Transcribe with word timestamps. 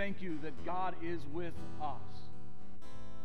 Thank 0.00 0.22
you 0.22 0.38
that 0.42 0.64
God 0.64 0.94
is 1.02 1.20
with 1.30 1.52
us. 1.82 2.00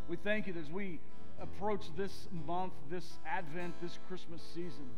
We 0.09 0.17
thank 0.17 0.45
you 0.45 0.51
that 0.51 0.59
as 0.59 0.69
we 0.69 0.99
approach 1.41 1.85
this 1.95 2.27
month, 2.45 2.73
this 2.91 3.13
Advent, 3.25 3.73
this 3.81 3.97
Christmas 4.09 4.41
season, 4.53 4.89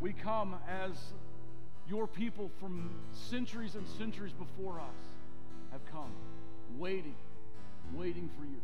we 0.00 0.14
come 0.14 0.56
as 0.66 0.92
your 1.86 2.06
people 2.06 2.50
from 2.58 2.88
centuries 3.12 3.74
and 3.74 3.86
centuries 3.98 4.32
before 4.32 4.80
us 4.80 5.04
have 5.72 5.82
come, 5.92 6.10
waiting, 6.78 7.16
waiting 7.92 8.30
for 8.38 8.46
you. 8.46 8.62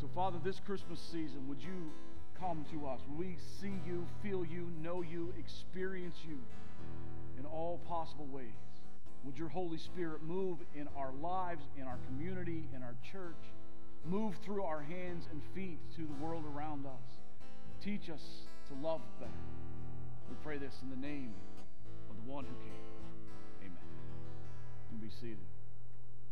So, 0.00 0.08
Father, 0.12 0.38
this 0.42 0.58
Christmas 0.66 0.98
season, 0.98 1.46
would 1.48 1.62
you 1.62 1.92
come 2.40 2.64
to 2.72 2.88
us? 2.88 2.98
Would 3.10 3.28
we 3.28 3.36
see 3.60 3.74
you, 3.86 4.04
feel 4.24 4.44
you, 4.44 4.66
know 4.82 5.02
you, 5.02 5.32
experience 5.38 6.16
you 6.28 6.40
in 7.38 7.46
all 7.46 7.78
possible 7.86 8.26
ways? 8.26 8.69
Would 9.24 9.36
your 9.36 9.48
Holy 9.48 9.78
Spirit 9.78 10.22
move 10.22 10.58
in 10.74 10.88
our 10.96 11.12
lives, 11.20 11.64
in 11.78 11.84
our 11.84 11.98
community, 12.06 12.68
in 12.74 12.82
our 12.82 12.94
church? 13.12 13.36
Move 14.04 14.34
through 14.44 14.64
our 14.64 14.80
hands 14.80 15.28
and 15.30 15.42
feet 15.54 15.78
to 15.96 16.02
the 16.02 16.24
world 16.24 16.44
around 16.54 16.86
us. 16.86 17.18
Teach 17.84 18.08
us 18.08 18.22
to 18.68 18.74
love 18.86 19.00
better. 19.18 19.30
We 20.28 20.36
pray 20.42 20.58
this 20.58 20.74
in 20.82 20.90
the 20.90 21.06
name 21.06 21.34
of 22.08 22.16
the 22.16 22.30
one 22.30 22.44
who 22.44 22.54
came. 22.64 22.72
Amen. 23.60 23.76
You 24.90 24.98
can 24.98 25.06
be 25.06 25.12
seated. 25.20 25.36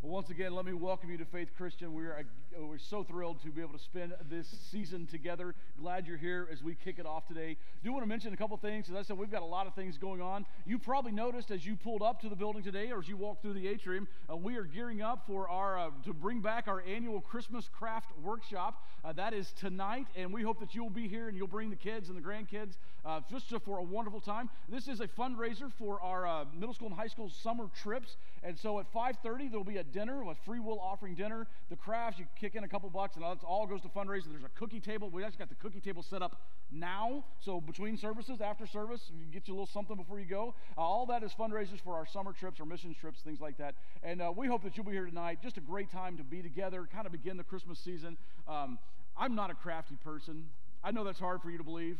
Well, 0.00 0.12
once 0.12 0.30
again, 0.30 0.54
let 0.54 0.64
me 0.64 0.72
welcome 0.72 1.10
you 1.10 1.18
to 1.18 1.24
Faith 1.26 1.48
Christian. 1.56 1.92
We're, 1.92 2.12
uh, 2.12 2.22
we're 2.56 2.78
so 2.78 3.02
thrilled 3.04 3.40
to 3.42 3.50
be 3.50 3.60
able 3.60 3.72
to 3.72 3.78
spend 3.78 4.14
this 4.30 4.46
season 4.70 5.06
together. 5.06 5.54
Glad 5.80 6.06
you're 6.06 6.16
here 6.16 6.48
as 6.50 6.62
we 6.62 6.74
kick 6.74 6.98
it 6.98 7.06
off 7.06 7.26
today. 7.26 7.56
Do 7.84 7.92
want 7.92 8.02
to 8.02 8.08
mention 8.08 8.32
a 8.32 8.36
couple 8.36 8.56
things. 8.56 8.88
As 8.88 8.96
I 8.96 9.02
said, 9.02 9.18
we've 9.18 9.30
got 9.30 9.42
a 9.42 9.46
lot 9.46 9.66
of 9.66 9.74
things 9.74 9.98
going 9.98 10.20
on. 10.20 10.46
You 10.66 10.78
probably 10.78 11.12
noticed 11.12 11.50
as 11.50 11.64
you 11.64 11.76
pulled 11.76 12.02
up 12.02 12.20
to 12.22 12.28
the 12.28 12.36
building 12.36 12.62
today 12.62 12.90
or 12.90 12.98
as 12.98 13.08
you 13.08 13.16
walked 13.16 13.42
through 13.42 13.54
the 13.54 13.68
atrium, 13.68 14.08
uh, 14.30 14.36
we 14.36 14.56
are 14.56 14.64
gearing 14.64 15.02
up 15.02 15.24
for 15.26 15.48
our 15.48 15.78
uh, 15.78 15.90
to 16.04 16.12
bring 16.12 16.40
back 16.40 16.68
our 16.68 16.82
annual 16.82 17.20
Christmas 17.20 17.68
craft 17.68 18.10
workshop. 18.22 18.82
Uh, 19.04 19.12
that 19.12 19.32
is 19.32 19.52
tonight, 19.52 20.06
and 20.16 20.32
we 20.32 20.42
hope 20.42 20.58
that 20.60 20.74
you'll 20.74 20.90
be 20.90 21.08
here 21.08 21.28
and 21.28 21.36
you'll 21.36 21.46
bring 21.46 21.70
the 21.70 21.76
kids 21.76 22.08
and 22.08 22.16
the 22.16 22.22
grandkids 22.22 22.74
uh, 23.04 23.20
just 23.30 23.48
for 23.64 23.78
a 23.78 23.82
wonderful 23.82 24.20
time. 24.20 24.50
This 24.68 24.88
is 24.88 25.00
a 25.00 25.08
fundraiser 25.08 25.72
for 25.78 26.00
our 26.00 26.26
uh, 26.26 26.44
middle 26.54 26.74
school 26.74 26.88
and 26.88 26.96
high 26.96 27.06
school 27.06 27.30
summer 27.42 27.66
trips, 27.82 28.16
and 28.42 28.58
so 28.58 28.78
at 28.80 28.92
5:30 28.92 29.50
there'll 29.50 29.64
be 29.64 29.78
a 29.78 29.84
dinner, 29.84 30.22
a 30.22 30.34
free 30.34 30.60
will 30.60 30.80
offering 30.80 31.14
dinner. 31.14 31.46
The 31.70 31.76
crafts, 31.76 32.18
you 32.18 32.26
kick 32.38 32.54
in 32.54 32.64
a 32.64 32.68
couple 32.68 32.88
bucks, 32.90 33.16
and 33.16 33.24
it 33.24 33.38
all 33.44 33.66
goes 33.66 33.80
to 33.82 33.88
fundraising. 33.88 34.30
There's 34.30 34.44
a 34.44 34.58
cookie 34.58 34.80
table. 34.80 35.10
We 35.10 35.24
actually 35.24 35.38
got 35.38 35.48
the 35.48 35.54
cookie 35.56 35.80
table 35.80 36.02
set 36.02 36.22
up 36.22 36.40
now, 36.70 37.24
so 37.40 37.60
between 37.60 37.96
services, 37.96 38.40
after 38.40 38.66
service, 38.66 39.10
you 39.16 39.26
get 39.32 39.48
you 39.48 39.54
a 39.54 39.56
little 39.56 39.66
something 39.66 39.96
before 39.96 40.20
you 40.20 40.26
go. 40.26 40.54
Uh, 40.76 40.80
all 40.80 41.06
that 41.06 41.22
is 41.22 41.32
fundraisers 41.32 41.80
for 41.82 41.94
our 41.94 42.06
summer 42.06 42.32
trips, 42.32 42.60
our 42.60 42.66
mission 42.66 42.94
trips, 42.94 43.20
things 43.20 43.40
like 43.40 43.56
that. 43.58 43.74
And 44.02 44.22
uh, 44.22 44.32
we 44.34 44.46
hope 44.46 44.62
that 44.64 44.76
you'll 44.76 44.86
be 44.86 44.92
here 44.92 45.06
tonight. 45.06 45.38
Just 45.42 45.56
a 45.56 45.60
great 45.60 45.90
time 45.90 46.16
to 46.16 46.24
be 46.24 46.42
together, 46.42 46.88
kind 46.92 47.06
of 47.06 47.12
begin 47.12 47.36
the 47.36 47.44
Christmas 47.44 47.78
season. 47.78 48.16
Um, 48.46 48.78
I'm 49.16 49.34
not 49.34 49.50
a 49.50 49.54
crafty 49.54 49.96
person. 49.96 50.46
I 50.84 50.92
know 50.92 51.04
that's 51.04 51.18
hard 51.18 51.42
for 51.42 51.50
you 51.50 51.58
to 51.58 51.64
believe. 51.64 51.98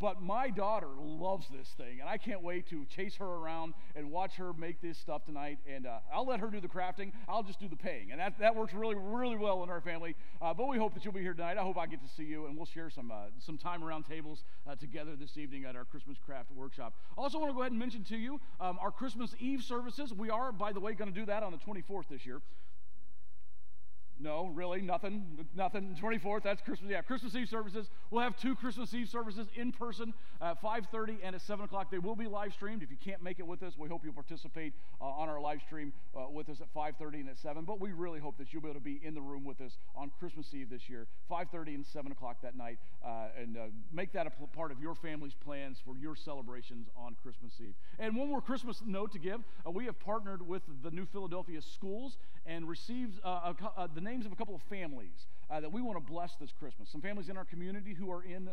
But 0.00 0.22
my 0.22 0.48
daughter 0.48 0.88
loves 0.98 1.46
this 1.50 1.68
thing, 1.76 2.00
and 2.00 2.08
I 2.08 2.16
can't 2.16 2.42
wait 2.42 2.68
to 2.70 2.86
chase 2.86 3.16
her 3.16 3.26
around 3.26 3.74
and 3.94 4.10
watch 4.10 4.36
her 4.36 4.54
make 4.54 4.80
this 4.80 4.96
stuff 4.96 5.26
tonight. 5.26 5.58
And 5.70 5.86
uh, 5.86 5.98
I'll 6.12 6.26
let 6.26 6.40
her 6.40 6.48
do 6.48 6.58
the 6.58 6.68
crafting. 6.68 7.12
I'll 7.28 7.42
just 7.42 7.60
do 7.60 7.68
the 7.68 7.76
paying, 7.76 8.10
and 8.10 8.18
that, 8.18 8.38
that 8.38 8.56
works 8.56 8.72
really, 8.72 8.94
really 8.94 9.36
well 9.36 9.62
in 9.62 9.68
our 9.68 9.82
family. 9.82 10.16
Uh, 10.40 10.54
but 10.54 10.68
we 10.68 10.78
hope 10.78 10.94
that 10.94 11.04
you'll 11.04 11.12
be 11.12 11.20
here 11.20 11.34
tonight. 11.34 11.58
I 11.58 11.62
hope 11.62 11.76
I 11.76 11.86
get 11.86 12.00
to 12.00 12.08
see 12.08 12.24
you, 12.24 12.46
and 12.46 12.56
we'll 12.56 12.66
share 12.66 12.88
some 12.88 13.10
uh, 13.10 13.26
some 13.38 13.58
time 13.58 13.84
around 13.84 14.04
tables 14.04 14.44
uh, 14.66 14.74
together 14.74 15.16
this 15.16 15.36
evening 15.36 15.66
at 15.66 15.76
our 15.76 15.84
Christmas 15.84 16.16
craft 16.24 16.50
workshop. 16.52 16.94
Also, 17.18 17.38
want 17.38 17.50
to 17.50 17.54
go 17.54 17.60
ahead 17.60 17.72
and 17.72 17.78
mention 17.78 18.02
to 18.04 18.16
you 18.16 18.40
um, 18.60 18.78
our 18.80 18.90
Christmas 18.90 19.34
Eve 19.38 19.62
services. 19.62 20.14
We 20.14 20.30
are, 20.30 20.50
by 20.50 20.72
the 20.72 20.80
way, 20.80 20.94
going 20.94 21.12
to 21.12 21.18
do 21.18 21.26
that 21.26 21.42
on 21.42 21.52
the 21.52 21.58
24th 21.58 22.08
this 22.08 22.24
year. 22.24 22.40
No, 24.22 24.50
really, 24.54 24.82
nothing. 24.82 25.46
Nothing. 25.56 25.96
24th, 26.00 26.42
that's 26.42 26.60
Christmas. 26.60 26.90
Yeah, 26.90 27.00
Christmas 27.00 27.34
Eve 27.34 27.48
services. 27.48 27.88
We'll 28.10 28.22
have 28.22 28.36
two 28.36 28.54
Christmas 28.54 28.92
Eve 28.92 29.08
services 29.08 29.46
in 29.54 29.72
person 29.72 30.12
at 30.42 30.60
5.30 30.60 31.18
and 31.22 31.34
at 31.34 31.40
7 31.40 31.64
o'clock. 31.64 31.90
They 31.90 31.98
will 31.98 32.16
be 32.16 32.26
live 32.26 32.52
streamed. 32.52 32.82
If 32.82 32.90
you 32.90 32.98
can't 33.02 33.22
make 33.22 33.38
it 33.38 33.46
with 33.46 33.62
us, 33.62 33.78
we 33.78 33.88
hope 33.88 34.02
you'll 34.04 34.12
participate 34.12 34.74
uh, 35.00 35.04
on 35.04 35.30
our 35.30 35.40
live 35.40 35.62
stream 35.62 35.94
uh, 36.14 36.28
with 36.30 36.50
us 36.50 36.60
at 36.60 36.72
5.30 36.74 37.20
and 37.20 37.28
at 37.30 37.38
7. 37.38 37.64
But 37.64 37.80
we 37.80 37.92
really 37.92 38.20
hope 38.20 38.36
that 38.36 38.52
you'll 38.52 38.62
be 38.62 38.68
able 38.68 38.78
to 38.78 38.84
be 38.84 39.00
in 39.02 39.14
the 39.14 39.22
room 39.22 39.42
with 39.42 39.62
us 39.62 39.78
on 39.96 40.10
Christmas 40.18 40.52
Eve 40.52 40.68
this 40.68 40.90
year, 40.90 41.06
5.30 41.30 41.76
and 41.76 41.86
7 41.86 42.12
o'clock 42.12 42.42
that 42.42 42.56
night, 42.56 42.78
uh, 43.02 43.28
and 43.40 43.56
uh, 43.56 43.60
make 43.90 44.12
that 44.12 44.26
a 44.26 44.30
part 44.54 44.70
of 44.70 44.80
your 44.80 44.94
family's 44.94 45.34
plans 45.34 45.78
for 45.82 45.96
your 45.96 46.14
celebrations 46.14 46.88
on 46.94 47.16
Christmas 47.22 47.54
Eve. 47.58 47.74
And 47.98 48.14
one 48.14 48.28
more 48.28 48.42
Christmas 48.42 48.82
note 48.84 49.12
to 49.12 49.18
give. 49.18 49.40
Uh, 49.66 49.70
we 49.70 49.86
have 49.86 49.98
partnered 49.98 50.46
with 50.46 50.62
the 50.82 50.90
New 50.90 51.06
Philadelphia 51.06 51.62
Schools 51.62 52.18
and 52.44 52.68
received 52.68 53.18
uh, 53.24 53.54
a, 53.76 53.88
the 53.94 54.00
names 54.10 54.26
of 54.26 54.32
a 54.32 54.36
couple 54.36 54.56
of 54.56 54.62
families 54.62 55.26
uh, 55.50 55.60
that 55.60 55.72
we 55.72 55.80
want 55.80 55.96
to 55.96 56.12
bless 56.12 56.34
this 56.40 56.50
Christmas. 56.58 56.90
Some 56.90 57.00
families 57.00 57.28
in 57.28 57.36
our 57.36 57.44
community 57.44 57.94
who 57.94 58.10
are 58.10 58.24
in 58.24 58.48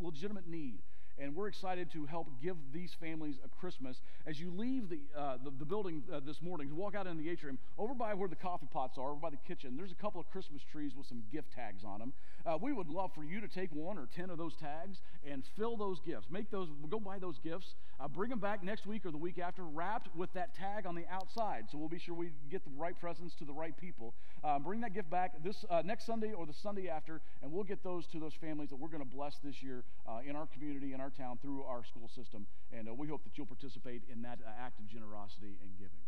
legitimate 0.00 0.48
need. 0.48 0.80
And 1.18 1.34
we're 1.34 1.46
excited 1.46 1.92
to 1.92 2.06
help 2.06 2.28
give 2.42 2.56
these 2.72 2.92
families 3.00 3.36
a 3.44 3.48
Christmas. 3.60 4.00
As 4.26 4.40
you 4.40 4.50
leave 4.50 4.88
the, 4.88 5.00
uh, 5.16 5.36
the, 5.44 5.50
the, 5.58 5.64
building 5.64 6.02
uh, 6.12 6.20
this 6.26 6.42
morning, 6.42 6.74
walk 6.74 6.96
out 6.96 7.06
in 7.06 7.16
the 7.16 7.30
atrium, 7.30 7.58
over 7.78 7.94
by 7.94 8.14
where 8.14 8.28
the 8.28 8.34
coffee 8.36 8.66
pots 8.72 8.98
are, 8.98 9.10
over 9.10 9.20
by 9.20 9.30
the 9.30 9.38
kitchen, 9.46 9.76
there's 9.76 9.92
a 9.92 9.96
couple 9.96 10.20
of 10.20 10.28
Christmas 10.30 10.62
trees 10.70 10.92
with 10.96 11.06
some 11.06 11.22
gift 11.32 11.52
tags 11.54 11.84
on 11.84 12.00
them. 12.00 12.12
Uh, 12.44 12.58
we 12.60 12.72
would 12.72 12.88
love 12.88 13.12
for 13.14 13.22
you 13.22 13.40
to 13.40 13.48
take 13.48 13.70
one 13.72 13.96
or 13.96 14.08
ten 14.14 14.28
of 14.28 14.38
those 14.38 14.54
tags 14.56 14.98
and 15.26 15.44
fill 15.56 15.76
those 15.76 16.00
gifts. 16.00 16.26
Make 16.30 16.50
those, 16.50 16.68
go 16.90 16.98
buy 16.98 17.18
those 17.18 17.38
gifts, 17.38 17.74
uh, 18.00 18.08
bring 18.08 18.30
them 18.30 18.40
back 18.40 18.64
next 18.64 18.86
week 18.86 19.06
or 19.06 19.12
the 19.12 19.16
week 19.16 19.38
after, 19.38 19.62
wrapped 19.62 20.14
with 20.16 20.32
that 20.34 20.54
tag 20.54 20.84
on 20.84 20.96
the 20.96 21.04
outside. 21.10 21.66
So 21.70 21.78
we'll 21.78 21.88
be 21.88 21.98
sure 21.98 22.14
we 22.14 22.32
get 22.50 22.64
the 22.64 22.72
right 22.76 22.98
presents 22.98 23.34
to 23.36 23.44
the 23.44 23.52
right 23.52 23.76
people. 23.76 24.14
Uh, 24.42 24.58
bring 24.58 24.80
that 24.80 24.92
gift 24.92 25.10
back 25.10 25.42
this 25.44 25.64
uh, 25.70 25.82
next 25.84 26.06
Sunday 26.06 26.32
or 26.32 26.44
the 26.44 26.52
Sunday 26.52 26.88
after, 26.88 27.20
and 27.42 27.52
we'll 27.52 27.64
get 27.64 27.84
those 27.84 28.06
to 28.08 28.18
those 28.18 28.34
families 28.34 28.68
that 28.70 28.76
we're 28.76 28.88
going 28.88 29.02
to 29.02 29.16
bless 29.16 29.38
this 29.44 29.62
year 29.62 29.84
in 30.26 30.36
our 30.36 30.46
community, 30.46 30.92
in 30.92 31.00
our 31.04 31.10
town, 31.10 31.38
through 31.42 31.62
our 31.64 31.84
school 31.84 32.08
system. 32.08 32.46
And 32.72 32.88
we 32.96 33.08
hope 33.08 33.24
that 33.24 33.36
you'll 33.36 33.46
participate 33.46 34.02
in 34.10 34.22
that 34.22 34.38
act 34.58 34.78
of 34.78 34.86
generosity 34.86 35.58
and 35.60 35.70
giving. 35.76 36.00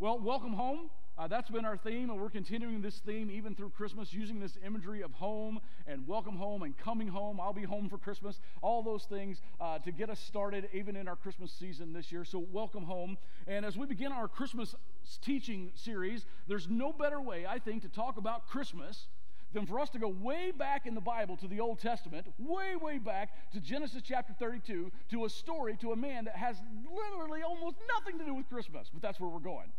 Well, 0.00 0.18
welcome 0.18 0.52
home. 0.52 0.90
Uh, 1.16 1.28
that's 1.28 1.48
been 1.48 1.64
our 1.64 1.76
theme, 1.76 2.10
and 2.10 2.20
we're 2.20 2.30
continuing 2.30 2.82
this 2.82 2.98
theme 3.06 3.30
even 3.30 3.54
through 3.54 3.70
Christmas, 3.70 4.12
using 4.12 4.40
this 4.40 4.58
imagery 4.66 5.02
of 5.02 5.12
home 5.12 5.60
and 5.86 6.08
welcome 6.08 6.34
home 6.34 6.62
and 6.62 6.76
coming 6.76 7.06
home. 7.06 7.38
I'll 7.38 7.52
be 7.52 7.62
home 7.62 7.88
for 7.88 7.98
Christmas, 7.98 8.40
all 8.62 8.82
those 8.82 9.04
things 9.04 9.42
uh, 9.60 9.78
to 9.80 9.92
get 9.92 10.10
us 10.10 10.18
started 10.18 10.68
even 10.72 10.96
in 10.96 11.06
our 11.06 11.14
Christmas 11.14 11.52
season 11.52 11.92
this 11.92 12.10
year. 12.10 12.24
So, 12.24 12.44
welcome 12.50 12.82
home. 12.82 13.18
And 13.46 13.64
as 13.64 13.76
we 13.76 13.86
begin 13.86 14.10
our 14.10 14.26
Christmas 14.26 14.74
teaching 15.20 15.70
series, 15.76 16.26
there's 16.48 16.68
no 16.68 16.92
better 16.92 17.20
way, 17.20 17.46
I 17.46 17.60
think, 17.60 17.82
to 17.82 17.88
talk 17.88 18.16
about 18.16 18.48
Christmas 18.48 19.06
than 19.52 19.66
for 19.66 19.80
us 19.80 19.90
to 19.90 19.98
go 19.98 20.08
way 20.08 20.50
back 20.50 20.86
in 20.86 20.94
the 20.94 21.00
Bible 21.00 21.36
to 21.38 21.48
the 21.48 21.60
Old 21.60 21.78
Testament, 21.78 22.26
way, 22.38 22.76
way 22.76 22.98
back 22.98 23.52
to 23.52 23.60
Genesis 23.60 24.02
chapter 24.04 24.32
32, 24.38 24.90
to 25.10 25.24
a 25.24 25.30
story 25.30 25.76
to 25.78 25.92
a 25.92 25.96
man 25.96 26.24
that 26.24 26.36
has 26.36 26.56
literally 26.90 27.42
almost 27.42 27.76
nothing 27.98 28.18
to 28.18 28.24
do 28.24 28.34
with 28.34 28.48
Christmas, 28.48 28.88
but 28.92 29.02
that's 29.02 29.20
where 29.20 29.30
we're 29.30 29.38
going. 29.38 29.72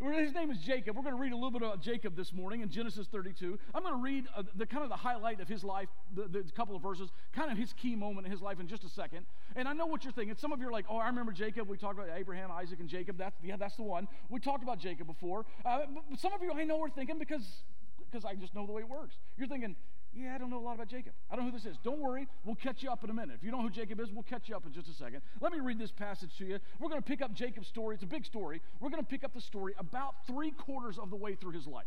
His 0.00 0.34
name 0.34 0.50
is 0.50 0.58
Jacob. 0.58 0.96
We're 0.96 1.04
going 1.04 1.14
to 1.14 1.20
read 1.20 1.32
a 1.32 1.36
little 1.36 1.52
bit 1.52 1.62
about 1.62 1.80
Jacob 1.80 2.16
this 2.16 2.32
morning 2.32 2.62
in 2.62 2.70
Genesis 2.70 3.06
32. 3.06 3.56
I'm 3.72 3.82
going 3.82 3.94
to 3.94 4.00
read 4.00 4.26
uh, 4.36 4.42
the 4.56 4.66
kind 4.66 4.82
of 4.82 4.88
the 4.88 4.96
highlight 4.96 5.40
of 5.40 5.46
his 5.46 5.62
life, 5.62 5.88
the, 6.12 6.26
the, 6.26 6.42
couple 6.56 6.74
of 6.74 6.82
verses, 6.82 7.10
kind 7.32 7.52
of 7.52 7.56
his 7.56 7.72
key 7.72 7.94
moment 7.94 8.26
in 8.26 8.32
his 8.32 8.42
life 8.42 8.58
in 8.58 8.66
just 8.66 8.82
a 8.82 8.88
second. 8.88 9.26
And 9.54 9.68
I 9.68 9.74
know 9.74 9.86
what 9.86 10.02
you're 10.02 10.12
thinking. 10.12 10.34
Some 10.36 10.52
of 10.52 10.60
you 10.60 10.66
are 10.66 10.72
like, 10.72 10.86
"Oh, 10.88 10.96
I 10.96 11.06
remember 11.06 11.30
Jacob. 11.30 11.68
We 11.68 11.76
talked 11.76 11.98
about 11.98 12.10
Abraham, 12.16 12.50
Isaac, 12.50 12.80
and 12.80 12.88
Jacob. 12.88 13.16
That's 13.16 13.36
yeah, 13.44 13.56
that's 13.56 13.76
the 13.76 13.84
one. 13.84 14.08
We 14.28 14.40
talked 14.40 14.64
about 14.64 14.80
Jacob 14.80 15.06
before. 15.06 15.46
Uh, 15.64 15.82
but 16.10 16.18
some 16.18 16.32
of 16.32 16.42
you, 16.42 16.52
I 16.52 16.64
know, 16.64 16.82
are 16.82 16.90
thinking 16.90 17.20
because 17.20 17.62
because 18.12 18.24
I 18.24 18.34
just 18.34 18.54
know 18.54 18.66
the 18.66 18.72
way 18.72 18.82
it 18.82 18.88
works. 18.88 19.16
You're 19.36 19.48
thinking, 19.48 19.74
yeah, 20.14 20.34
I 20.34 20.38
don't 20.38 20.50
know 20.50 20.58
a 20.58 20.60
lot 20.60 20.74
about 20.74 20.88
Jacob. 20.88 21.14
I 21.30 21.36
don't 21.36 21.46
know 21.46 21.50
who 21.50 21.58
this 21.58 21.66
is. 21.66 21.78
Don't 21.82 21.98
worry, 21.98 22.28
we'll 22.44 22.56
catch 22.56 22.82
you 22.82 22.90
up 22.90 23.02
in 23.02 23.10
a 23.10 23.14
minute. 23.14 23.36
If 23.38 23.44
you 23.44 23.50
know 23.50 23.62
who 23.62 23.70
Jacob 23.70 23.98
is, 24.00 24.12
we'll 24.12 24.24
catch 24.24 24.48
you 24.48 24.54
up 24.56 24.66
in 24.66 24.72
just 24.72 24.88
a 24.88 24.92
second. 24.92 25.22
Let 25.40 25.52
me 25.52 25.60
read 25.60 25.78
this 25.78 25.90
passage 25.90 26.36
to 26.38 26.44
you. 26.44 26.58
We're 26.78 26.90
going 26.90 27.00
to 27.00 27.06
pick 27.06 27.22
up 27.22 27.32
Jacob's 27.32 27.68
story. 27.68 27.94
It's 27.94 28.04
a 28.04 28.06
big 28.06 28.26
story. 28.26 28.60
We're 28.80 28.90
going 28.90 29.02
to 29.02 29.08
pick 29.08 29.24
up 29.24 29.32
the 29.32 29.40
story 29.40 29.74
about 29.78 30.26
three 30.26 30.50
quarters 30.50 30.98
of 30.98 31.10
the 31.10 31.16
way 31.16 31.34
through 31.34 31.52
his 31.52 31.66
life. 31.66 31.86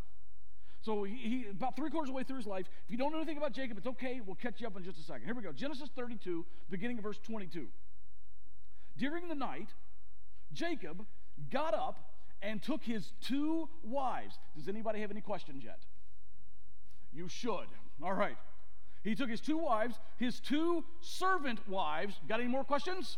So 0.82 1.04
he, 1.04 1.16
he, 1.16 1.46
about 1.50 1.76
three 1.76 1.90
quarters 1.90 2.10
of 2.10 2.14
the 2.14 2.18
way 2.18 2.24
through 2.24 2.38
his 2.38 2.48
life. 2.48 2.66
If 2.86 2.92
you 2.92 2.98
don't 2.98 3.12
know 3.12 3.18
anything 3.18 3.38
about 3.38 3.54
Jacob, 3.54 3.78
it's 3.78 3.88
okay. 3.88 4.22
We'll 4.26 4.36
catch 4.36 4.62
you 4.62 4.68
up 4.68 4.76
in 4.78 4.84
just 4.84 5.00
a 5.00 5.04
second. 5.04 5.26
Here 5.26 5.36
we 5.36 5.44
go. 5.44 5.52
Genesis 5.52 5.90
32, 5.96 6.46
beginning 6.70 6.98
of 6.98 7.04
verse 7.04 7.20
22. 7.24 7.68
During 8.98 9.28
the 9.28 9.36
night, 9.36 9.70
Jacob 10.54 11.06
got 11.52 11.74
up 11.74 12.16
and 12.42 12.62
took 12.62 12.84
his 12.84 13.12
two 13.22 13.68
wives. 13.84 14.38
Does 14.56 14.68
anybody 14.68 15.02
have 15.02 15.12
any 15.12 15.22
questions 15.22 15.64
yet? 15.64 15.80
You 17.16 17.30
should. 17.30 17.68
All 18.04 18.14
right. 18.14 18.38
He 19.04 19.16
took 19.16 19.30
his 19.30 19.40
two 19.40 19.58
wives, 19.58 20.00
his 20.18 20.40
two 20.40 20.84
servant 21.00 21.68
wives. 21.70 22.20
Got 22.28 22.42
any 22.42 22.50
more 22.50 22.64
questions? 22.64 23.18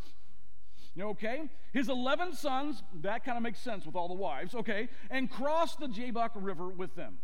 Okay. 0.99 1.49
His 1.73 1.89
11 1.89 2.33
sons, 2.33 2.83
that 3.01 3.23
kind 3.25 3.37
of 3.37 3.43
makes 3.43 3.59
sense 3.59 3.85
with 3.85 3.95
all 3.95 4.07
the 4.07 4.13
wives, 4.13 4.53
okay, 4.53 4.89
and 5.09 5.29
crossed 5.29 5.79
the 5.79 5.87
Jabbok 5.87 6.31
River 6.35 6.69
with 6.69 6.95
them. 6.95 7.17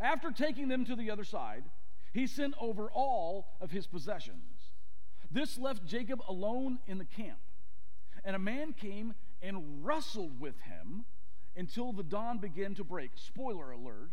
After 0.00 0.30
taking 0.30 0.68
them 0.68 0.84
to 0.86 0.96
the 0.96 1.10
other 1.10 1.24
side, 1.24 1.64
he 2.12 2.26
sent 2.26 2.54
over 2.60 2.90
all 2.90 3.56
of 3.60 3.70
his 3.70 3.86
possessions. 3.86 4.70
This 5.30 5.58
left 5.58 5.84
Jacob 5.84 6.22
alone 6.28 6.78
in 6.86 6.98
the 6.98 7.04
camp. 7.04 7.38
And 8.24 8.34
a 8.34 8.38
man 8.38 8.72
came 8.72 9.14
and 9.42 9.84
wrestled 9.84 10.40
with 10.40 10.58
him 10.60 11.04
until 11.56 11.92
the 11.92 12.02
dawn 12.02 12.38
began 12.38 12.74
to 12.74 12.84
break. 12.84 13.12
Spoiler 13.14 13.70
alert 13.70 14.12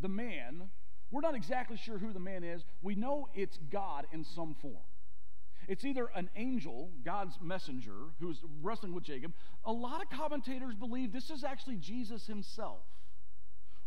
the 0.00 0.08
man, 0.08 0.70
we're 1.12 1.20
not 1.20 1.34
exactly 1.34 1.76
sure 1.76 1.98
who 1.98 2.12
the 2.12 2.18
man 2.18 2.42
is. 2.42 2.64
We 2.80 2.94
know 2.94 3.28
it's 3.34 3.58
God 3.70 4.06
in 4.12 4.24
some 4.24 4.54
form. 4.54 4.82
It's 5.68 5.84
either 5.84 6.10
an 6.16 6.28
angel, 6.34 6.90
God's 7.04 7.38
messenger, 7.40 7.94
who's 8.18 8.42
wrestling 8.62 8.94
with 8.94 9.04
Jacob. 9.04 9.32
A 9.64 9.72
lot 9.72 10.02
of 10.02 10.10
commentators 10.10 10.74
believe 10.74 11.12
this 11.12 11.30
is 11.30 11.44
actually 11.44 11.76
Jesus 11.76 12.26
himself 12.26 12.80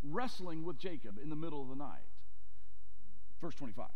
wrestling 0.04 0.64
with 0.64 0.78
Jacob 0.78 1.18
in 1.22 1.30
the 1.30 1.36
middle 1.36 1.62
of 1.62 1.70
the 1.70 1.76
night. 1.76 2.06
Verse 3.42 3.56
25. 3.56 3.88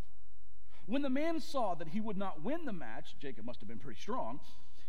When 0.87 1.03
the 1.03 1.09
man 1.09 1.39
saw 1.39 1.75
that 1.75 1.89
he 1.89 2.01
would 2.01 2.17
not 2.17 2.43
win 2.43 2.65
the 2.65 2.73
match, 2.73 3.15
Jacob 3.19 3.45
must 3.45 3.59
have 3.59 3.69
been 3.69 3.79
pretty 3.79 4.01
strong, 4.01 4.39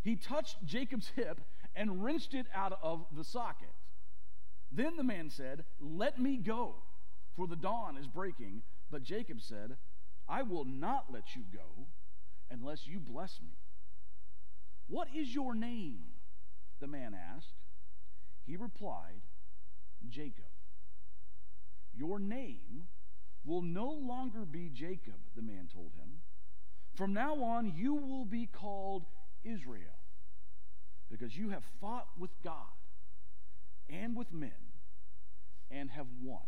he 0.01 0.15
touched 0.15 0.57
Jacob's 0.65 1.09
hip 1.15 1.39
and 1.75 2.03
wrenched 2.03 2.33
it 2.33 2.47
out 2.53 2.77
of 2.81 3.05
the 3.15 3.23
socket. 3.23 3.69
Then 4.71 4.97
the 4.97 5.03
man 5.03 5.29
said, 5.29 5.63
Let 5.79 6.19
me 6.19 6.37
go, 6.37 6.75
for 7.35 7.47
the 7.47 7.55
dawn 7.55 7.97
is 7.97 8.07
breaking. 8.07 8.61
But 8.89 9.03
Jacob 9.03 9.41
said, 9.41 9.77
I 10.27 10.43
will 10.43 10.65
not 10.65 11.05
let 11.11 11.35
you 11.35 11.43
go 11.53 11.87
unless 12.49 12.87
you 12.87 12.99
bless 12.99 13.39
me. 13.41 13.55
What 14.87 15.07
is 15.15 15.33
your 15.33 15.55
name? 15.55 15.99
The 16.79 16.87
man 16.87 17.15
asked. 17.35 17.53
He 18.45 18.57
replied, 18.57 19.21
Jacob. 20.09 20.45
Your 21.93 22.19
name 22.19 22.87
will 23.45 23.61
no 23.61 23.89
longer 23.89 24.45
be 24.45 24.69
Jacob, 24.69 25.15
the 25.35 25.41
man 25.41 25.67
told 25.73 25.91
him. 25.95 26.21
From 26.95 27.13
now 27.13 27.35
on, 27.43 27.73
you 27.75 27.93
will 27.93 28.25
be 28.25 28.47
called 28.47 29.05
Israel, 29.43 29.99
because 31.09 31.35
you 31.35 31.49
have 31.49 31.63
fought 31.79 32.07
with 32.17 32.31
God 32.43 32.53
and 33.89 34.15
with 34.15 34.31
men 34.33 34.51
and 35.69 35.89
have 35.91 36.07
won. 36.21 36.41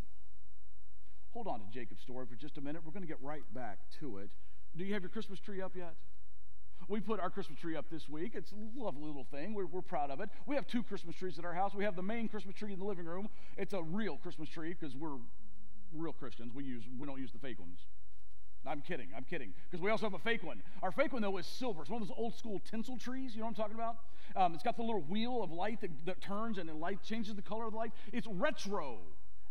Hold 1.33 1.47
on 1.47 1.59
to 1.59 1.65
Jacob's 1.71 2.01
story 2.01 2.25
for 2.27 2.35
just 2.35 2.57
a 2.57 2.61
minute. 2.61 2.83
We're 2.85 2.91
going 2.91 3.03
to 3.03 3.07
get 3.07 3.21
right 3.21 3.43
back 3.53 3.79
to 3.99 4.19
it. 4.19 4.29
Do 4.77 4.83
you 4.83 4.93
have 4.93 5.01
your 5.01 5.09
Christmas 5.09 5.39
tree 5.39 5.61
up 5.61 5.75
yet? 5.75 5.95
We 6.87 6.99
put 6.99 7.19
our 7.19 7.29
Christmas 7.29 7.59
tree 7.59 7.75
up 7.75 7.85
this 7.89 8.07
week. 8.09 8.33
It's 8.35 8.51
a 8.51 8.79
lovely 8.79 9.05
little 9.05 9.25
thing. 9.31 9.53
We're, 9.53 9.65
we're 9.65 9.81
proud 9.81 10.11
of 10.11 10.19
it. 10.19 10.29
We 10.45 10.55
have 10.55 10.67
two 10.67 10.83
Christmas 10.83 11.15
trees 11.15 11.39
at 11.39 11.45
our 11.45 11.53
house. 11.53 11.73
We 11.73 11.85
have 11.85 11.95
the 11.95 12.03
main 12.03 12.27
Christmas 12.27 12.55
tree 12.55 12.73
in 12.73 12.79
the 12.79 12.85
living 12.85 13.05
room. 13.05 13.29
It's 13.57 13.73
a 13.73 13.81
real 13.81 14.17
Christmas 14.17 14.49
tree 14.49 14.75
because 14.79 14.95
we're 14.95 15.17
real 15.95 16.13
Christians. 16.13 16.53
We 16.53 16.65
use 16.65 16.83
we 16.99 17.07
don't 17.07 17.19
use 17.19 17.31
the 17.31 17.39
fake 17.39 17.59
ones. 17.59 17.79
I'm 18.65 18.81
kidding. 18.81 19.07
I'm 19.15 19.23
kidding. 19.23 19.53
Because 19.69 19.83
we 19.83 19.91
also 19.91 20.05
have 20.05 20.13
a 20.13 20.19
fake 20.19 20.43
one. 20.43 20.61
Our 20.81 20.91
fake 20.91 21.13
one, 21.13 21.21
though, 21.21 21.37
is 21.37 21.45
silver. 21.45 21.81
It's 21.81 21.89
one 21.89 22.01
of 22.01 22.07
those 22.07 22.15
old 22.17 22.35
school 22.35 22.61
tinsel 22.69 22.97
trees. 22.97 23.33
You 23.33 23.41
know 23.41 23.47
what 23.47 23.51
I'm 23.51 23.55
talking 23.55 23.75
about? 23.75 23.97
Um, 24.35 24.53
it's 24.53 24.63
got 24.63 24.77
the 24.77 24.83
little 24.83 25.01
wheel 25.01 25.43
of 25.43 25.51
light 25.51 25.81
that, 25.81 25.89
that 26.05 26.21
turns 26.21 26.57
and 26.57 26.69
the 26.69 26.73
light 26.73 27.03
changes 27.03 27.35
the 27.35 27.41
color 27.41 27.65
of 27.65 27.71
the 27.71 27.77
light. 27.77 27.91
It's 28.13 28.27
retro. 28.27 28.99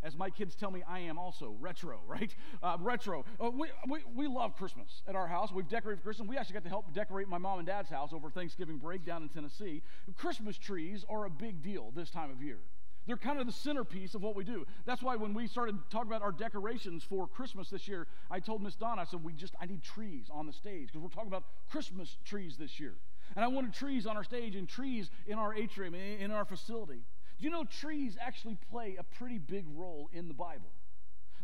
As 0.02 0.16
my 0.16 0.31
kids 0.31 0.54
tell 0.54 0.70
me, 0.70 0.82
I 0.88 1.00
am 1.00 1.19
also 1.19 1.56
retro, 1.60 2.00
right? 2.06 2.34
Uh, 2.62 2.76
retro. 2.81 3.25
Uh, 3.40 3.50
we, 3.50 3.69
we, 3.88 4.00
we 4.14 4.26
love 4.26 4.56
Christmas 4.56 5.02
at 5.06 5.14
our 5.14 5.26
house. 5.26 5.52
We've 5.52 5.69
decorated 5.69 6.00
for 6.00 6.04
Christmas. 6.04 6.28
We 6.28 6.37
actually 6.37 6.54
got 6.54 6.64
to 6.64 6.69
help 6.69 6.93
decorate 6.93 7.28
my 7.28 7.38
mom 7.38 7.58
and 7.58 7.66
dad's 7.66 7.90
house 7.90 8.12
over 8.12 8.31
Thanksgiving 8.31 8.78
break 8.78 9.04
down 9.04 9.22
in 9.22 9.28
Tennessee. 9.28 9.82
Christmas 10.16 10.58
trees 10.58 11.04
are 11.08 11.26
a 11.26 11.31
big 11.31 11.62
deal 11.62 11.93
this 11.94 12.10
time 12.10 12.31
of 12.31 12.43
year. 12.43 12.58
They're 13.06 13.16
kind 13.16 13.40
of 13.40 13.46
the 13.46 13.52
centerpiece 13.52 14.14
of 14.14 14.22
what 14.22 14.37
we 14.37 14.44
do. 14.44 14.64
That's 14.84 15.02
why 15.02 15.16
when 15.16 15.34
we 15.34 15.49
started 15.49 15.76
talking 15.90 16.08
about 16.08 16.22
our 16.22 16.31
decorations 16.31 17.02
for 17.02 17.26
Christmas 17.26 17.69
this 17.69 17.88
year, 17.88 18.06
I 18.31 18.38
told 18.38 18.62
Miss 18.62 18.76
Donna, 18.76 19.02
I 19.02 19.05
said, 19.05 19.25
we 19.25 19.32
just, 19.32 19.55
I 19.60 19.66
need 19.66 19.82
trees 19.82 20.28
on 20.31 20.46
the 20.46 20.52
stage 20.52 20.88
because 20.88 21.00
we're 21.00 21.08
talking 21.08 21.28
about 21.28 21.44
Christmas 21.69 22.16
trees 22.25 22.56
this 22.56 22.78
year. 22.78 22.94
And 23.34 23.44
I 23.44 23.48
wanted 23.48 23.72
trees 23.72 24.06
on 24.06 24.16
our 24.16 24.25
stage 24.25 24.55
and 24.55 24.69
trees 24.69 25.10
in 25.26 25.38
our 25.38 25.55
atrium, 25.55 25.94
in 25.94 26.31
our 26.31 26.44
facility. 26.44 27.02
You 27.42 27.50
know 27.50 27.64
trees 27.64 28.16
actually 28.20 28.56
play 28.70 28.96
a 28.96 29.02
pretty 29.02 29.38
big 29.38 29.64
role 29.74 30.08
in 30.12 30.28
the 30.28 30.34
Bible? 30.34 30.70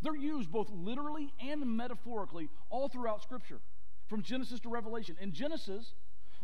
They're 0.00 0.14
used 0.14 0.52
both 0.52 0.70
literally 0.70 1.32
and 1.40 1.76
metaphorically 1.76 2.50
all 2.70 2.88
throughout 2.88 3.20
Scripture, 3.20 3.58
from 4.06 4.22
Genesis 4.22 4.60
to 4.60 4.68
Revelation. 4.68 5.16
In 5.20 5.32
Genesis, 5.32 5.94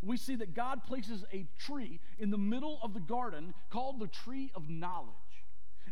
we 0.02 0.16
see 0.16 0.34
that 0.36 0.54
God 0.54 0.82
places 0.82 1.24
a 1.32 1.46
tree 1.56 2.00
in 2.18 2.30
the 2.30 2.38
middle 2.38 2.80
of 2.82 2.94
the 2.94 3.00
garden 3.00 3.54
called 3.70 4.00
the 4.00 4.08
tree 4.08 4.50
of 4.56 4.68
knowledge. 4.68 5.14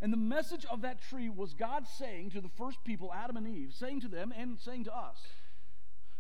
And 0.01 0.13
the 0.13 0.17
message 0.17 0.67
of 0.69 0.83
that 0.83 1.01
tree 1.01 1.29
was 1.29 1.55
God 1.55 1.87
saying 1.87 2.31
to 2.31 2.41
the 2.41 2.51
first 2.59 2.83
people, 2.83 3.13
Adam 3.15 3.37
and 3.37 3.47
Eve, 3.47 3.73
saying 3.79 4.01
to 4.01 4.09
them 4.09 4.35
and 4.37 4.59
saying 4.59 4.85
to 4.85 4.97
us, 4.97 5.19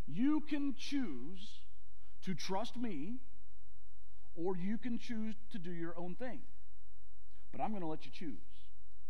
You 0.07 0.43
can 0.49 0.77
choose 0.79 1.59
to 2.25 2.35
trust 2.35 2.77
me, 2.77 3.17
or 4.37 4.57
you 4.57 4.79
can 4.79 5.01
choose 5.01 5.35
to 5.51 5.59
do 5.59 5.73
your 5.73 5.99
own 5.99 6.15
thing. 6.15 6.39
But 7.53 7.61
I'm 7.61 7.71
going 7.71 7.83
to 7.83 7.89
let 7.89 8.05
you 8.05 8.11
choose. 8.13 8.41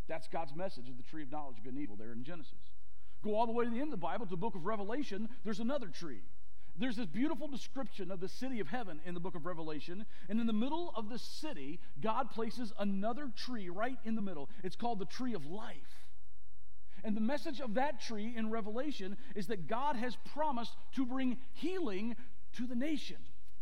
That's 0.09 0.29
God's 0.29 0.55
message 0.55 0.89
of 0.89 0.97
the 0.97 1.03
tree 1.05 1.23
of 1.23 1.31
knowledge, 1.31 1.59
of 1.59 1.65
good 1.65 1.75
and 1.75 1.83
evil, 1.83 1.97
there 1.97 2.13
in 2.13 2.25
Genesis. 2.25 2.53
Go 3.23 3.37
all 3.37 3.47
the 3.47 3.53
way 3.53 3.65
to 3.65 3.71
the 3.71 3.77
end 3.77 3.85
of 3.85 3.93
the 3.93 3.97
Bible, 3.97 4.27
to 4.27 4.31
the 4.31 4.37
book 4.37 4.57
of 4.57 4.67
Revelation, 4.67 5.29
there's 5.45 5.61
another 5.61 5.87
tree 5.87 6.23
there's 6.79 6.97
this 6.97 7.07
beautiful 7.07 7.49
description 7.49 8.11
of 8.11 8.21
the 8.21 8.29
city 8.29 8.61
of 8.61 8.69
heaven 8.69 9.01
in 9.05 9.15
the 9.15 9.21
book 9.21 9.35
of 9.35 9.45
Revelation. 9.45 10.07
And 10.29 10.41
in 10.41 10.47
the 10.47 10.53
middle 10.53 10.93
of 10.97 11.09
the 11.09 11.19
city, 11.19 11.81
God 12.01 12.31
places 12.31 12.73
another 12.79 13.31
tree 13.37 13.69
right 13.69 13.99
in 14.05 14.15
the 14.15 14.23
middle. 14.23 14.49
It's 14.65 14.77
called 14.77 14.99
the 14.99 15.05
tree 15.05 15.35
of 15.35 15.45
life. 15.45 15.77
And 17.05 17.17
the 17.17 17.21
message 17.21 17.61
of 17.61 17.75
that 17.75 18.01
tree 18.01 18.33
in 18.37 18.51
Revelation 18.51 19.17
is 19.35 19.49
that 19.49 19.67
God 19.67 19.97
has 19.97 20.17
promised 20.33 20.75
to 20.95 21.05
bring 21.05 21.37
healing 21.53 22.17
to 22.57 22.67
the 22.67 22.77
nation. 22.77 23.17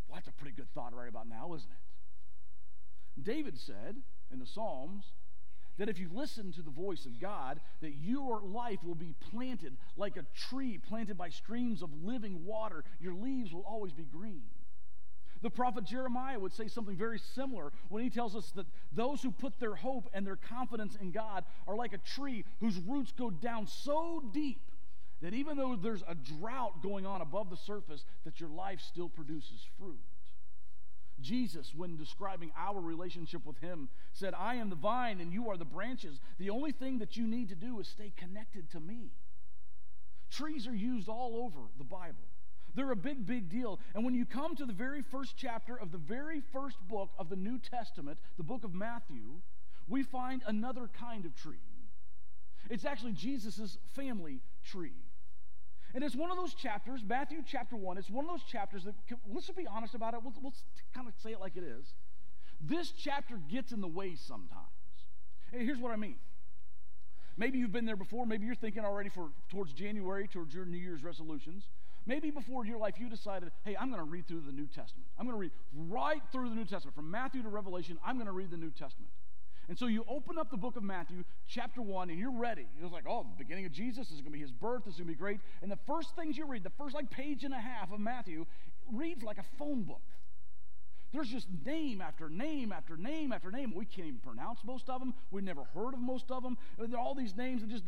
Well, 0.09 0.17
that's 0.17 0.29
a 0.29 0.33
pretty 0.33 0.55
good 0.55 0.71
thought 0.73 0.95
right 0.95 1.09
about 1.09 1.29
now, 1.29 1.55
isn't 1.55 1.71
it? 1.71 3.23
David 3.25 3.59
said 3.59 3.97
in 4.33 4.39
the 4.39 4.47
Psalms, 4.47 5.05
that 5.79 5.89
if 5.89 5.99
you 5.99 6.09
listen 6.13 6.53
to 6.53 6.63
the 6.63 6.71
voice 6.71 7.07
of 7.07 7.19
God, 7.19 7.61
that 7.81 7.95
your 8.03 8.43
life 8.43 8.85
will 8.85 8.95
be 8.95 9.15
planted 9.31 9.77
like 9.97 10.17
a 10.17 10.27
tree 10.49 10.79
planted 10.79 11.17
by 11.17 11.31
streams 11.31 11.83
of 11.83 11.91
living 12.03 12.45
water. 12.45 12.85
Your 13.01 13.15
leaves 13.15 13.53
will 13.53 13.65
always 13.67 13.93
be 13.93 14.05
green. 14.05 14.43
The 15.43 15.51
prophet 15.51 15.85
Jeremiah 15.85 16.39
would 16.39 16.53
say 16.53 16.69
something 16.69 16.97
very 16.97 17.19
similar 17.19 17.73
when 17.89 18.03
he 18.03 18.11
tells 18.11 18.37
us 18.37 18.51
that 18.57 18.67
those 18.93 19.23
who 19.23 19.31
put 19.31 19.59
their 19.59 19.75
hope 19.75 20.11
and 20.13 20.27
their 20.27 20.37
confidence 20.37 20.97
in 21.01 21.13
God 21.13 21.45
are 21.67 21.77
like 21.77 21.95
a 21.95 21.99
tree 21.99 22.45
whose 22.61 22.77
roots 22.77 23.13
go 23.13 23.31
down 23.31 23.67
so 23.67 24.23
deep 24.33 24.61
that 25.23 25.35
even 25.35 25.57
though 25.57 25.77
there's 25.77 26.03
a 26.09 26.15
drought 26.15 26.83
going 26.83 27.07
on 27.07 27.21
above 27.21 27.51
the 27.51 27.57
surface, 27.57 28.05
that 28.25 28.41
your 28.41 28.49
life 28.51 28.81
still 28.81 29.09
produces 29.09 29.67
fruit. 29.79 30.01
Jesus, 31.21 31.73
when 31.75 31.97
describing 31.97 32.53
our 32.57 32.81
relationship 32.81 33.45
with 33.47 33.59
Him, 33.59 33.89
said, 34.13 34.35
I 34.35 34.57
am 34.57 34.71
the 34.71 34.77
vine 34.77 35.21
and 35.21 35.33
you 35.33 35.51
are 35.51 35.57
the 35.57 35.65
branches. 35.65 36.21
The 36.39 36.51
only 36.51 36.73
thing 36.73 36.99
that 36.99 37.17
you 37.17 37.27
need 37.27 37.49
to 37.51 37.55
do 37.55 37.81
is 37.81 37.89
stay 37.89 38.13
connected 38.17 38.71
to 38.71 38.81
me. 38.81 39.11
Trees 40.31 40.67
are 40.67 40.75
used 40.75 41.09
all 41.09 41.43
over 41.45 41.61
the 41.79 41.85
Bible. 41.85 42.29
They're 42.75 42.93
a 42.93 42.97
big, 42.97 43.27
big 43.27 43.49
deal. 43.49 43.81
And 43.95 44.05
when 44.05 44.15
you 44.15 44.25
come 44.25 44.55
to 44.57 44.65
the 44.65 44.73
very 44.73 45.03
first 45.03 45.35
chapter 45.37 45.77
of 45.77 45.91
the 45.91 45.99
very 45.99 46.41
first 46.53 46.77
book 46.89 47.11
of 47.19 47.29
the 47.29 47.37
New 47.37 47.59
Testament, 47.59 48.19
the 48.37 48.45
book 48.45 48.65
of 48.65 48.75
Matthew, 48.75 49.41
we 49.89 50.03
find 50.05 50.43
another 50.47 50.89
kind 50.99 51.25
of 51.25 51.35
tree. 51.35 51.59
It's 52.69 52.85
actually 52.85 53.13
Jesus' 53.13 53.79
family 53.95 54.41
tree. 54.65 54.93
And 55.95 56.05
it's 56.05 56.15
one 56.15 56.31
of 56.31 56.37
those 56.37 56.55
chapters, 56.55 57.03
Matthew 57.07 57.43
chapter 57.47 57.77
1, 57.77 57.99
it's 57.99 58.11
one 58.11 58.25
of 58.25 58.31
those 58.31 58.45
chapters 58.45 58.85
that, 58.85 58.95
let's 59.33 59.47
just 59.47 59.59
be 59.59 59.67
honest 59.67 59.95
about 59.95 60.15
it, 60.15 60.21
let's, 60.25 60.39
let's 60.43 60.63
kind 60.95 61.09
of 61.09 61.15
say 61.23 61.33
it 61.33 61.41
like 61.41 61.57
it 61.57 61.65
is. 61.65 61.95
This 62.61 62.93
chapter 62.93 63.41
gets 63.51 63.73
in 63.73 63.81
the 63.81 63.89
way 63.89 64.15
sometimes. 64.15 64.67
And 65.53 65.63
here's 65.63 65.79
what 65.79 65.93
I 65.93 65.97
mean. 65.97 66.17
Maybe 67.37 67.59
you've 67.59 67.73
been 67.73 67.87
there 67.87 67.97
before. 67.97 68.27
Maybe 68.27 68.47
you're 68.47 68.55
thinking 68.55 68.85
already 68.85 69.09
for 69.09 69.31
towards 69.51 69.73
January, 69.73 70.29
towards 70.29 70.55
your 70.55 70.67
New 70.67 70.77
Year's 70.77 71.03
resolutions. 71.03 71.69
Maybe 72.07 72.31
before 72.31 72.67
your 72.67 72.79
life 72.79 72.95
you 72.99 73.09
decided, 73.09 73.51
hey, 73.65 73.77
I'm 73.79 73.91
going 73.91 74.03
to 74.03 74.09
read 74.09 74.29
through 74.29 74.43
the 74.47 74.53
New 74.53 74.67
Testament. 74.67 75.09
I'm 75.19 75.27
going 75.27 75.35
to 75.35 75.41
read 75.41 75.53
right 75.75 76.23
through 76.33 76.51
the 76.51 76.55
New 76.55 76.65
Testament. 76.65 76.95
From 76.95 77.11
Matthew 77.11 77.43
to 77.43 77.49
Revelation, 77.49 77.99
I'm 78.05 78.17
going 78.17 78.27
to 78.27 78.33
read 78.33 78.51
the 78.51 78.57
New 78.57 78.71
Testament. 78.71 79.11
And 79.71 79.79
so 79.79 79.87
you 79.87 80.05
open 80.09 80.37
up 80.37 80.51
the 80.51 80.57
book 80.57 80.77
of 80.77 80.83
Matthew, 80.83 81.23
chapter 81.47 81.81
1, 81.81 82.11
and 82.11 82.19
you're 82.19 82.33
ready. 82.33 82.67
Was 82.83 82.91
like, 82.91 83.05
oh, 83.09 83.23
the 83.23 83.45
beginning 83.45 83.67
of 83.67 83.73
Jesus 83.73 84.09
this 84.09 84.17
is 84.17 84.21
going 84.21 84.33
to 84.33 84.37
be 84.37 84.41
his 84.41 84.51
birth. 84.51 84.85
This 84.85 84.95
is 84.95 84.99
going 84.99 85.07
to 85.07 85.15
be 85.15 85.19
great. 85.19 85.39
And 85.63 85.71
the 85.71 85.79
first 85.87 86.17
things 86.17 86.37
you 86.37 86.45
read, 86.45 86.65
the 86.65 86.71
first 86.71 86.93
like 86.93 87.09
page 87.09 87.45
and 87.45 87.55
a 87.55 87.61
half 87.61 87.93
of 87.93 88.01
Matthew, 88.01 88.47
reads 88.93 89.23
like 89.23 89.39
a 89.39 89.45
phone 89.59 89.85
book. 89.85 90.03
There's 91.13 91.29
just 91.29 91.47
name 91.65 92.01
after 92.01 92.29
name 92.29 92.73
after 92.73 92.97
name 92.97 93.33
after 93.33 93.53
name. 93.53 93.73
We 93.75 93.85
can't 93.85 94.09
even 94.09 94.21
pronounce 94.21 94.61
most 94.65 94.89
of 94.89 94.99
them. 94.99 95.15
We've 95.31 95.45
never 95.45 95.63
heard 95.75 95.95
of 95.95 96.01
most 96.01 96.33
of 96.33 96.43
them. 96.43 96.57
There 96.77 96.99
are 96.99 97.03
all 97.03 97.15
these 97.15 97.37
names, 97.37 97.63
and 97.63 97.71
just 97.71 97.85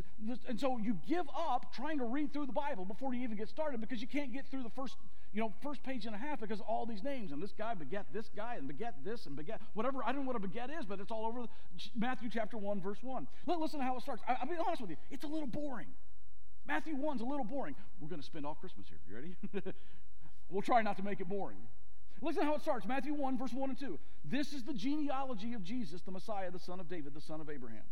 and 0.49 0.61
so 0.61 0.79
you 0.79 0.99
give 1.09 1.27
up 1.37 1.73
trying 1.73 1.99
to 1.99 2.05
read 2.05 2.33
through 2.33 2.47
the 2.47 2.53
Bible 2.53 2.85
before 2.85 3.12
you 3.12 3.23
even 3.23 3.37
get 3.37 3.49
started 3.49 3.81
because 3.81 4.01
you 4.01 4.09
can't 4.09 4.33
get 4.33 4.47
through 4.49 4.62
the 4.62 4.71
first, 4.71 4.97
you 5.33 5.41
know, 5.41 5.53
first 5.62 5.83
page 5.83 6.07
and 6.07 6.15
a 6.15 6.19
half 6.19 6.41
because 6.41 6.61
all 6.61 6.85
these 6.87 7.03
names. 7.03 7.33
And 7.33 7.43
this 7.43 7.53
guy 7.57 7.75
beget 7.75 8.07
this 8.12 8.29
guy, 8.37 8.57
and 8.57 8.69
beget 8.69 9.05
this, 9.05 9.27
and 9.27 9.35
beget 9.35 9.61
whatever. 9.75 10.01
I 10.05 10.12
don't 10.12 10.23
know 10.23 10.27
what 10.27 10.37
a 10.37 10.41
beget 10.41 10.71
is, 10.71 10.85
but 10.85 11.01
it's 11.01 11.11
all 11.11 11.27
over 11.27 11.47
Matthew 11.97 12.29
chapter 12.31 12.59
one, 12.59 12.81
verse 12.81 12.99
one. 13.03 13.27
Listen 13.47 13.81
to 13.81 13.85
how 13.85 13.97
it 13.97 14.03
starts. 14.03 14.23
I, 14.29 14.37
I'll 14.41 14.49
be 14.49 14.55
honest 14.65 14.83
with 14.83 14.91
you. 14.91 14.97
It's 15.11 15.25
a 15.25 15.29
little 15.29 15.47
boring. 15.47 15.89
Matthew 16.67 16.95
1's 16.95 17.21
a 17.21 17.25
little 17.25 17.45
boring. 17.45 17.75
We're 18.01 18.09
going 18.09 18.21
to 18.21 18.27
spend 18.27 18.47
all 18.47 18.55
Christmas 18.55 18.87
here. 18.89 18.99
You 19.09 19.17
ready? 19.17 19.73
we'll 20.49 20.62
try 20.62 20.83
not 20.83 20.97
to 20.99 21.03
make 21.03 21.21
it 21.21 21.29
boring. 21.29 21.59
Listen 22.21 22.43
to 22.43 22.47
how 22.47 22.55
it 22.55 22.62
starts 22.62 22.87
Matthew 22.87 23.15
1, 23.15 23.37
verse 23.37 23.53
1 23.53 23.71
and 23.71 23.79
2. 23.79 23.99
This 24.25 24.53
is 24.53 24.62
the 24.62 24.73
genealogy 24.73 25.55
of 25.55 25.65
Jesus, 25.65 26.03
the 26.03 26.12
Messiah, 26.12 26.53
the 26.53 26.61
son 26.61 26.79
of 26.79 26.89
David, 26.89 27.15
the 27.15 27.21
son 27.21 27.41
of 27.41 27.51
Abraham. 27.51 27.83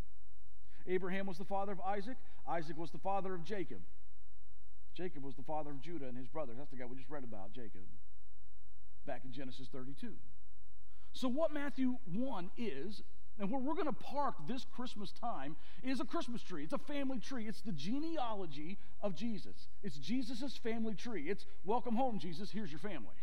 Abraham 0.87 1.27
was 1.27 1.37
the 1.37 1.45
father 1.45 1.73
of 1.73 1.81
Isaac. 1.81 2.17
Isaac 2.49 2.79
was 2.79 2.91
the 2.91 2.99
father 2.99 3.35
of 3.35 3.45
Jacob. 3.45 3.79
Jacob 4.95 5.25
was 5.25 5.35
the 5.35 5.43
father 5.43 5.71
of 5.71 5.81
Judah 5.81 6.07
and 6.07 6.17
his 6.17 6.29
brothers. 6.29 6.57
That's 6.59 6.71
the 6.71 6.77
guy 6.77 6.85
we 6.85 6.97
just 6.97 7.11
read 7.11 7.25
about, 7.25 7.53
Jacob, 7.53 7.83
back 9.07 9.23
in 9.25 9.33
Genesis 9.33 9.69
32. 9.73 10.13
So, 11.13 11.29
what 11.29 11.53
Matthew 11.53 11.97
1 12.13 12.51
is, 12.57 13.03
and 13.39 13.51
where 13.51 13.61
we're 13.61 13.75
going 13.75 13.87
to 13.87 13.93
park 13.93 14.35
this 14.47 14.67
Christmas 14.71 15.13
time 15.13 15.57
is 15.83 16.01
a 16.01 16.05
Christmas 16.05 16.43
tree. 16.43 16.63
It's 16.63 16.73
a 16.73 16.79
family 16.79 17.19
tree. 17.19 17.49
It's 17.49 17.63
the 17.63 17.73
genealogy 17.73 18.79
of 19.03 19.15
Jesus. 19.15 19.69
It's 19.83 19.97
Jesus' 19.97 20.57
family 20.57 20.95
tree. 20.95 21.29
It's 21.29 21.47
welcome 21.65 21.97
home, 21.97 22.19
Jesus. 22.19 22.51
Here's 22.51 22.71
your 22.71 22.81
family. 22.81 23.15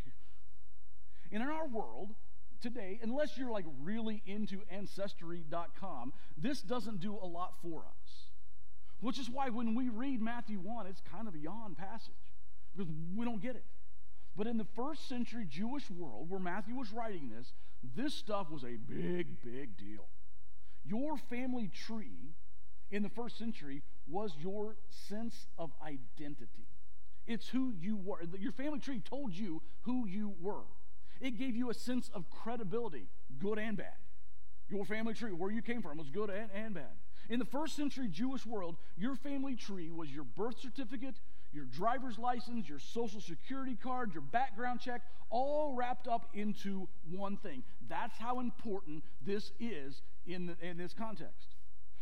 And 1.31 1.43
in 1.43 1.49
our 1.49 1.67
world 1.67 2.15
today, 2.61 2.99
unless 3.01 3.37
you're 3.37 3.51
like 3.51 3.65
really 3.81 4.23
into 4.25 4.61
ancestry.com, 4.71 6.13
this 6.37 6.61
doesn't 6.61 6.99
do 6.99 7.17
a 7.21 7.27
lot 7.27 7.53
for 7.61 7.81
us. 7.81 8.26
Which 8.99 9.19
is 9.19 9.29
why 9.29 9.49
when 9.49 9.75
we 9.75 9.89
read 9.89 10.21
Matthew 10.21 10.57
1, 10.57 10.87
it's 10.87 11.01
kind 11.11 11.27
of 11.27 11.35
a 11.35 11.37
yawn 11.37 11.75
passage 11.75 12.13
because 12.75 12.91
we 13.15 13.25
don't 13.25 13.41
get 13.41 13.55
it. 13.55 13.65
But 14.35 14.47
in 14.47 14.57
the 14.57 14.67
first 14.75 15.07
century 15.07 15.45
Jewish 15.49 15.89
world 15.89 16.29
where 16.29 16.39
Matthew 16.39 16.75
was 16.75 16.91
writing 16.91 17.29
this, 17.35 17.53
this 17.95 18.13
stuff 18.13 18.49
was 18.51 18.63
a 18.63 18.75
big, 18.75 19.41
big 19.43 19.77
deal. 19.77 20.07
Your 20.85 21.17
family 21.17 21.69
tree 21.69 22.33
in 22.91 23.03
the 23.03 23.09
first 23.09 23.37
century 23.37 23.81
was 24.07 24.31
your 24.39 24.77
sense 24.89 25.47
of 25.57 25.71
identity. 25.85 26.67
It's 27.25 27.49
who 27.49 27.73
you 27.79 27.97
were. 27.97 28.19
Your 28.39 28.53
family 28.53 28.79
tree 28.79 28.99
told 28.99 29.33
you 29.33 29.61
who 29.81 30.07
you 30.07 30.33
were. 30.39 30.63
It 31.19 31.37
gave 31.37 31.55
you 31.55 31.69
a 31.69 31.73
sense 31.73 32.09
of 32.13 32.29
credibility, 32.29 33.07
good 33.39 33.59
and 33.59 33.75
bad. 33.75 33.95
Your 34.69 34.85
family 34.85 35.13
tree, 35.13 35.31
where 35.31 35.51
you 35.51 35.61
came 35.61 35.81
from, 35.81 35.97
was 35.97 36.09
good 36.09 36.29
and, 36.29 36.49
and 36.53 36.73
bad. 36.73 36.91
In 37.29 37.39
the 37.39 37.45
first 37.45 37.75
century 37.75 38.07
Jewish 38.07 38.45
world, 38.45 38.75
your 38.97 39.15
family 39.15 39.55
tree 39.55 39.91
was 39.91 40.09
your 40.09 40.23
birth 40.23 40.59
certificate, 40.59 41.15
your 41.51 41.65
driver's 41.65 42.17
license, 42.17 42.67
your 42.67 42.79
social 42.79 43.19
security 43.19 43.75
card, 43.81 44.13
your 44.13 44.21
background 44.21 44.79
check, 44.79 45.01
all 45.29 45.73
wrapped 45.73 46.07
up 46.07 46.29
into 46.33 46.87
one 47.09 47.37
thing. 47.37 47.63
That's 47.89 48.17
how 48.17 48.39
important 48.39 49.03
this 49.25 49.51
is 49.59 50.01
in, 50.25 50.45
the, 50.47 50.55
in 50.61 50.77
this 50.77 50.93
context. 50.93 51.55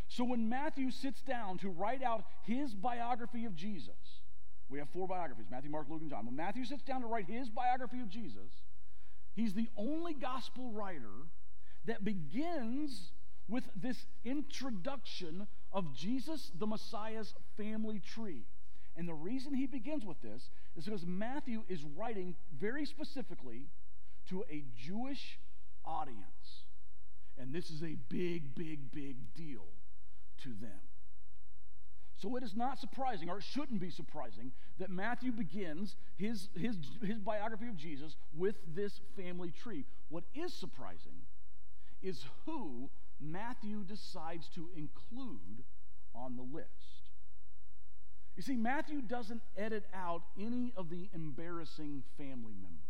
So 0.07 0.23
when 0.23 0.47
Matthew 0.47 0.91
sits 0.91 1.21
down 1.21 1.57
to 1.59 1.69
write 1.69 2.03
out 2.03 2.25
his 2.43 2.73
biography 2.73 3.45
of 3.45 3.55
Jesus, 3.55 4.21
we 4.69 4.79
have 4.79 4.89
four 4.89 5.07
biographies 5.07 5.47
Matthew, 5.49 5.71
Mark, 5.71 5.87
Luke, 5.89 6.01
and 6.01 6.09
John. 6.09 6.25
When 6.25 6.35
Matthew 6.35 6.65
sits 6.65 6.83
down 6.83 7.01
to 7.01 7.07
write 7.07 7.27
his 7.27 7.49
biography 7.49 8.01
of 8.01 8.09
Jesus, 8.09 8.51
he's 9.35 9.53
the 9.53 9.69
only 9.77 10.13
gospel 10.13 10.71
writer 10.71 11.27
that 11.85 12.03
begins 12.03 13.11
with 13.47 13.63
this 13.75 14.05
introduction 14.23 15.47
of 15.71 15.93
Jesus, 15.93 16.51
the 16.57 16.67
Messiah's 16.67 17.33
family 17.57 17.99
tree. 17.99 18.45
And 18.97 19.07
the 19.07 19.13
reason 19.13 19.53
he 19.53 19.67
begins 19.67 20.05
with 20.05 20.21
this 20.21 20.49
is 20.75 20.85
because 20.85 21.05
Matthew 21.05 21.63
is 21.67 21.83
writing 21.83 22.35
very 22.57 22.85
specifically 22.85 23.67
to 24.29 24.43
a 24.49 24.63
Jewish 24.77 25.37
audience. 25.83 26.63
And 27.37 27.53
this 27.53 27.69
is 27.69 27.83
a 27.83 27.97
big, 28.09 28.55
big, 28.55 28.91
big 28.91 29.33
deal 29.35 29.65
to 30.43 30.49
them. 30.49 30.79
So 32.17 32.37
it 32.37 32.43
is 32.43 32.55
not 32.55 32.79
surprising, 32.79 33.29
or 33.29 33.39
it 33.39 33.43
shouldn't 33.43 33.81
be 33.81 33.89
surprising, 33.89 34.53
that 34.79 34.89
Matthew 34.89 35.33
begins 35.33 35.95
his, 36.15 36.47
his, 36.55 36.77
his 37.03 37.19
biography 37.19 37.67
of 37.67 37.75
Jesus 37.75 38.15
with 38.33 38.55
this 38.73 39.01
family 39.17 39.51
tree. 39.51 39.83
What 40.07 40.23
is 40.33 40.53
surprising 40.53 41.24
is 42.05 42.25
who 42.45 42.89
Matthew 43.19 43.83
decides 43.83 44.47
to 44.49 44.69
include 44.75 45.63
on 46.13 46.35
the 46.35 46.43
list. 46.43 46.69
You 48.35 48.43
see, 48.43 48.55
Matthew 48.55 49.01
doesn't 49.01 49.41
edit 49.57 49.85
out 49.93 50.23
any 50.39 50.73
of 50.75 50.89
the 50.89 51.09
embarrassing 51.13 52.03
family 52.17 52.53
members. 52.53 52.81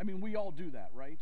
I 0.00 0.04
mean, 0.04 0.20
we 0.20 0.36
all 0.36 0.50
do 0.50 0.70
that, 0.70 0.90
right? 0.94 1.18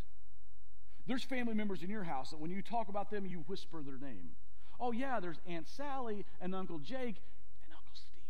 There's 1.07 1.25
family 1.25 1.55
members 1.55 1.83
in 1.83 1.91
your 1.91 2.05
house 2.05 2.31
that 2.31 2.39
when 2.39 2.51
you 2.51 2.63
talk 2.63 2.89
about 2.89 3.11
them, 3.11 3.27
you 3.27 3.45
whisper 3.47 3.83
their 3.83 3.99
name. 3.99 4.31
Oh, 4.79 4.93
yeah, 4.93 5.21
there's 5.21 5.39
Aunt 5.47 5.69
Sally 5.69 6.25
and 6.41 6.55
Uncle 6.55 6.79
Jake 6.79 7.17
and 7.65 7.73
Uncle 7.73 7.95
Steve. 7.95 8.23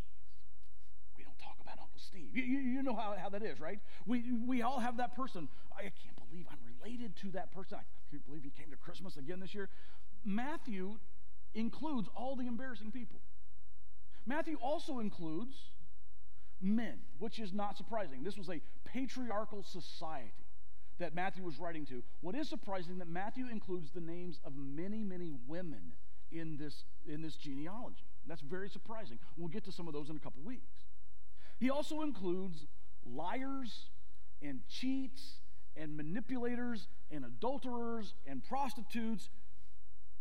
We 1.17 1.25
don't 1.25 1.39
talk 1.39 1.57
about 1.61 1.79
Uncle 1.81 2.01
Steve. 2.01 2.31
You, 2.33 2.43
you, 2.43 2.59
you 2.61 2.83
know 2.83 2.95
how, 2.95 3.15
how 3.21 3.29
that 3.31 3.43
is, 3.43 3.61
right? 3.61 3.81
We, 4.07 4.33
we 4.47 4.63
all 4.63 4.79
have 4.79 4.97
that 4.99 5.15
person. 5.17 5.49
I 5.77 5.83
can't 5.83 6.17
believe 6.29 6.47
I'm 6.51 6.59
related 6.83 7.17
to 7.17 7.31
that 7.33 7.53
person. 7.53 7.79
I 7.79 7.85
can't 8.11 8.25
believe 8.27 8.43
he 8.45 8.51
came 8.51 8.71
to 8.71 8.77
Christmas 8.77 9.17
again 9.17 9.41
this 9.41 9.55
year. 9.55 9.69
Matthew 10.25 10.99
includes 11.55 12.09
all 12.15 12.37
the 12.37 12.47
embarrassing 12.47 12.93
people. 12.93 13.21
Matthew 14.27 14.57
also 14.63 15.01
includes 15.01 15.57
men, 16.61 16.99
which 17.19 17.39
is 17.39 17.53
not 17.53 17.77
surprising. 17.77 18.23
This 18.23 18.39
was 18.39 18.49
a 18.49 18.61
patriarchal 18.85 19.65
society 19.65 20.33
that 20.99 21.15
Matthew 21.15 21.43
was 21.43 21.59
writing 21.59 21.85
to. 21.87 22.03
What 22.21 22.35
is 22.35 22.49
surprising 22.49 22.99
that 22.99 23.09
Matthew 23.09 23.49
includes 23.51 23.91
the 23.91 24.01
names 24.01 24.39
of 24.45 24.53
many, 24.57 25.03
many 25.03 25.33
women 25.49 25.93
in 26.31 26.57
this, 26.57 26.85
in 27.07 27.21
this 27.21 27.35
genealogy. 27.35 28.05
That's 28.27 28.41
very 28.41 28.69
surprising. 28.69 29.19
We'll 29.37 29.49
get 29.49 29.65
to 29.65 29.73
some 29.73 29.89
of 29.89 29.95
those 29.95 30.09
in 30.09 30.17
a 30.17 30.21
couple 30.21 30.43
weeks. 30.45 30.85
He 31.59 31.71
also 31.71 32.03
includes 32.03 32.67
liars 33.05 33.89
and 34.41 34.61
cheats 34.69 35.41
and 35.77 35.97
manipulators 35.97 36.89
and 37.11 37.25
adulterers 37.25 38.15
and 38.27 38.45
prostitutes 38.45 39.31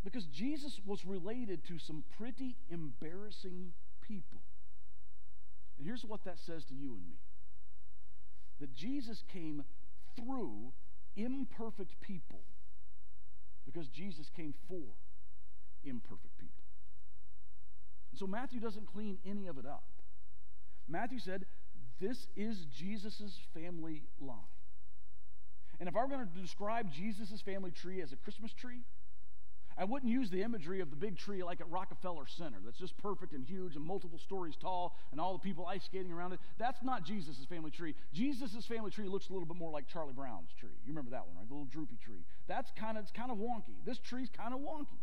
because 0.04 0.26
Jesus 0.26 0.80
was 0.84 1.04
related 1.04 1.64
to 1.64 1.78
some 1.78 2.04
pretty 2.16 2.56
embarrassing 2.70 3.72
people. 4.00 4.40
And 5.78 5.86
here's 5.86 6.04
what 6.04 6.24
that 6.24 6.38
says 6.38 6.64
to 6.66 6.74
you 6.74 6.94
and 6.94 7.06
me 7.06 7.16
that 8.60 8.72
Jesus 8.72 9.24
came 9.32 9.64
through 10.16 10.72
imperfect 11.16 12.00
people 12.00 12.42
because 13.64 13.88
Jesus 13.88 14.30
came 14.34 14.54
for 14.68 14.94
imperfect 15.84 16.38
people. 16.38 16.62
And 18.10 18.18
so 18.18 18.26
Matthew 18.26 18.60
doesn't 18.60 18.86
clean 18.86 19.18
any 19.26 19.46
of 19.46 19.58
it 19.58 19.66
up. 19.66 19.84
Matthew 20.88 21.18
said, 21.18 21.46
This 22.00 22.28
is 22.36 22.66
Jesus' 22.66 23.40
family 23.54 24.02
line. 24.20 24.36
And 25.82 25.88
if 25.88 25.96
I 25.96 26.02
were 26.02 26.06
going 26.06 26.24
to 26.24 26.40
describe 26.40 26.92
Jesus' 26.92 27.40
family 27.40 27.72
tree 27.72 28.00
as 28.02 28.12
a 28.12 28.16
Christmas 28.16 28.52
tree, 28.52 28.82
I 29.76 29.82
wouldn't 29.82 30.12
use 30.12 30.30
the 30.30 30.44
imagery 30.44 30.78
of 30.78 30.90
the 30.90 30.96
big 30.96 31.18
tree 31.18 31.42
like 31.42 31.60
at 31.60 31.68
Rockefeller 31.68 32.28
Center 32.28 32.58
that's 32.64 32.78
just 32.78 32.96
perfect 32.98 33.32
and 33.32 33.44
huge 33.44 33.74
and 33.74 33.84
multiple 33.84 34.20
stories 34.20 34.54
tall 34.54 34.96
and 35.10 35.20
all 35.20 35.32
the 35.32 35.40
people 35.40 35.66
ice 35.66 35.82
skating 35.82 36.12
around 36.12 36.34
it. 36.34 36.38
That's 36.56 36.84
not 36.84 37.04
Jesus' 37.04 37.44
family 37.50 37.72
tree. 37.72 37.96
Jesus' 38.12 38.64
family 38.64 38.92
tree 38.92 39.08
looks 39.08 39.28
a 39.28 39.32
little 39.32 39.44
bit 39.44 39.56
more 39.56 39.72
like 39.72 39.88
Charlie 39.88 40.12
Brown's 40.12 40.52
tree. 40.56 40.70
You 40.86 40.92
remember 40.92 41.10
that 41.10 41.26
one, 41.26 41.34
right? 41.34 41.48
The 41.48 41.52
little 41.52 41.66
droopy 41.66 41.98
tree. 42.00 42.22
That's 42.46 42.70
kind 42.78 42.96
of 42.96 43.02
it's 43.02 43.10
kind 43.10 43.32
of 43.32 43.38
wonky. 43.38 43.74
This 43.84 43.98
tree's 43.98 44.28
kind 44.28 44.54
of 44.54 44.60
wonky. 44.60 45.02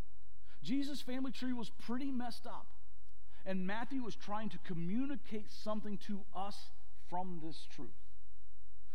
Jesus' 0.64 1.02
family 1.02 1.34
tree 1.34 1.52
was 1.52 1.72
pretty 1.86 2.10
messed 2.10 2.48
up. 2.48 2.68
And 3.46 3.68
Matthew 3.68 4.02
was 4.02 4.16
trying 4.16 4.48
to 4.52 4.58
communicate 4.60 5.52
something 5.52 5.98
to 6.08 6.22
us 6.34 6.56
from 7.10 7.42
this 7.44 7.68
truth. 7.76 7.90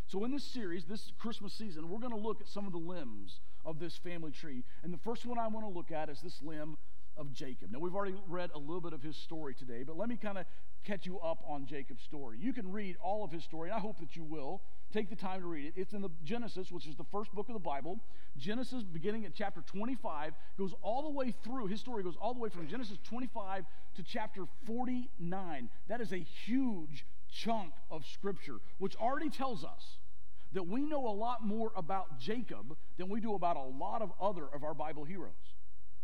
So, 0.06 0.25
in 0.25 0.30
this 0.30 0.44
series, 0.44 0.84
this 0.84 1.12
Christmas 1.18 1.54
season, 1.54 1.88
we're 1.88 1.99
going 1.99 2.12
to 2.12 2.18
look 2.18 2.40
at 2.40 2.49
some 2.49 2.66
of 2.66 2.73
the 2.73 2.78
limbs 2.78 3.40
of 3.64 3.78
this 3.78 3.96
family 3.96 4.32
tree. 4.32 4.62
And 4.82 4.92
the 4.92 4.99
first 4.99 5.25
one 5.25 5.38
I 5.38 5.49
want 5.49 5.66
to 5.66 5.70
look 5.70 5.90
at 5.90 6.11
is 6.11 6.20
this 6.20 6.42
limb 6.42 6.76
of 7.16 7.32
Jacob. 7.32 7.70
Now, 7.70 7.78
we've 7.78 7.94
already 7.94 8.16
read 8.28 8.50
a 8.54 8.58
little 8.58 8.80
bit 8.80 8.92
of 8.92 9.02
his 9.02 9.16
story 9.16 9.54
today, 9.54 9.82
but 9.82 9.96
let 9.96 10.08
me 10.08 10.16
kind 10.16 10.37
of 10.37 10.46
catch 10.84 11.06
you 11.06 11.18
up 11.20 11.42
on 11.49 11.66
Jacob's 11.66 12.02
story. 12.02 12.38
You 12.38 12.52
can 12.52 12.70
read 12.70 12.96
all 13.02 13.25
of 13.25 13.30
his 13.30 13.44
story, 13.44 13.70
and 13.70 13.76
I 13.76 13.80
hope 13.80 13.99
that 14.00 14.14
you 14.16 14.25
will. 14.25 14.62
Take 14.92 15.08
the 15.08 15.16
time 15.16 15.40
to 15.40 15.46
read 15.46 15.66
it. 15.66 15.75
It's 15.76 15.92
in 15.92 16.02
the 16.02 16.11
Genesis, 16.23 16.70
which 16.70 16.87
is 16.87 16.96
the 16.96 17.04
first 17.11 17.32
book 17.34 17.49
of 17.49 17.54
the 17.54 17.61
Bible. 17.61 17.99
Genesis, 18.37 18.82
beginning 18.82 19.25
at 19.25 19.34
chapter 19.34 19.62
25, 19.62 20.34
goes 20.58 20.75
all 20.82 21.02
the 21.02 21.11
way 21.11 21.34
through. 21.42 21.66
His 21.68 21.80
story 21.80 22.02
goes 22.02 22.16
all 22.20 22.34
the 22.34 22.40
way 22.40 22.50
from 22.50 22.68
Genesis 22.68 22.99
25 23.04 23.64
to 23.96 24.02
chapter 24.02 24.44
49. 24.66 25.70
That 25.88 26.00
is 26.00 26.12
a 26.12 26.18
huge 26.18 27.06
chunk 27.34 27.72
of 27.90 28.04
Scripture, 28.06 28.56
which 28.78 28.96
already 28.96 29.28
tells 29.28 29.64
us 29.64 29.98
that 30.52 30.66
we 30.66 30.82
know 30.82 31.06
a 31.08 31.10
lot 31.10 31.44
more 31.44 31.72
about 31.76 32.18
Jacob 32.18 32.76
than 32.96 33.08
we 33.08 33.20
do 33.20 33.34
about 33.34 33.56
a 33.56 33.62
lot 33.62 34.02
of 34.02 34.12
other 34.20 34.46
of 34.54 34.62
our 34.62 34.74
Bible 34.74 35.04
heroes. 35.04 35.32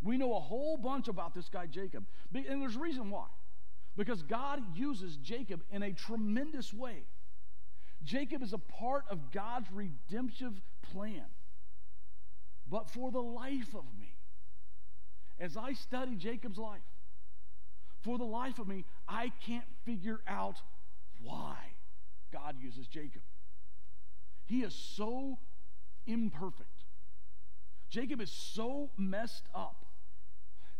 We 0.02 0.16
know 0.16 0.34
a 0.34 0.40
whole 0.40 0.76
bunch 0.76 1.08
about 1.08 1.34
this 1.34 1.49
guy 1.49 1.66
Jacob. 1.66 2.04
And 2.34 2.60
there's 2.60 2.76
a 2.76 2.80
reason 2.80 3.10
why. 3.10 3.26
Because 3.96 4.22
God 4.22 4.60
uses 4.76 5.16
Jacob 5.16 5.62
in 5.70 5.82
a 5.82 5.92
tremendous 5.92 6.72
way. 6.75 7.04
Jacob 8.02 8.42
is 8.42 8.52
a 8.52 8.58
part 8.58 9.04
of 9.10 9.30
God's 9.30 9.66
redemptive 9.72 10.60
plan. 10.92 11.26
But 12.68 12.88
for 12.88 13.10
the 13.10 13.20
life 13.20 13.75
of 13.75 13.84
me, 13.99 14.14
as 15.38 15.56
I 15.56 15.75
study 15.75 16.16
Jacob's 16.16 16.58
life, 16.58 16.80
for 18.02 18.16
the 18.16 18.25
life 18.25 18.58
of 18.58 18.66
me, 18.66 18.84
I 19.06 19.32
can't 19.46 19.64
figure 19.84 20.20
out 20.26 20.56
why 21.23 21.57
God 22.33 22.57
uses 22.61 22.87
Jacob. 22.87 23.23
He 24.45 24.62
is 24.62 24.75
so 24.75 25.39
imperfect. 26.07 26.85
Jacob 27.89 28.21
is 28.21 28.31
so 28.31 28.91
messed 28.97 29.49
up. 29.55 29.85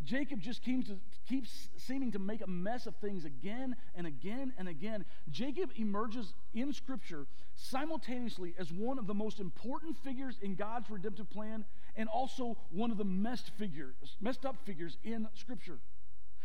Jacob 0.03 0.41
just 0.41 0.63
keeps, 0.63 0.91
keeps 1.29 1.69
seeming 1.77 2.13
to 2.13 2.19
make 2.19 2.41
a 2.41 2.47
mess 2.47 2.87
of 2.87 2.97
things 2.97 3.25
again 3.25 3.77
and 3.95 4.07
again 4.07 4.53
and 4.57 4.67
again. 4.67 5.05
Jacob 5.31 5.71
emerges 5.77 6.33
in 6.55 6.73
Scripture 6.73 7.27
simultaneously 7.55 8.55
as 8.59 8.73
one 8.73 8.99
of 8.99 9.07
the 9.07 9.13
most 9.13 9.41
important 9.41 9.97
figures 9.99 10.39
in 10.41 10.55
God's 10.55 10.89
redemptive 10.89 11.29
plan 11.29 11.65
and 11.97 12.09
also 12.09 12.57
one 12.71 12.91
of 12.91 12.97
the 12.97 13.05
messed 13.05 13.51
figures, 13.59 14.17
messed 14.21 14.47
up 14.47 14.57
figures 14.65 14.97
in 15.05 15.29
Scripture. 15.35 15.79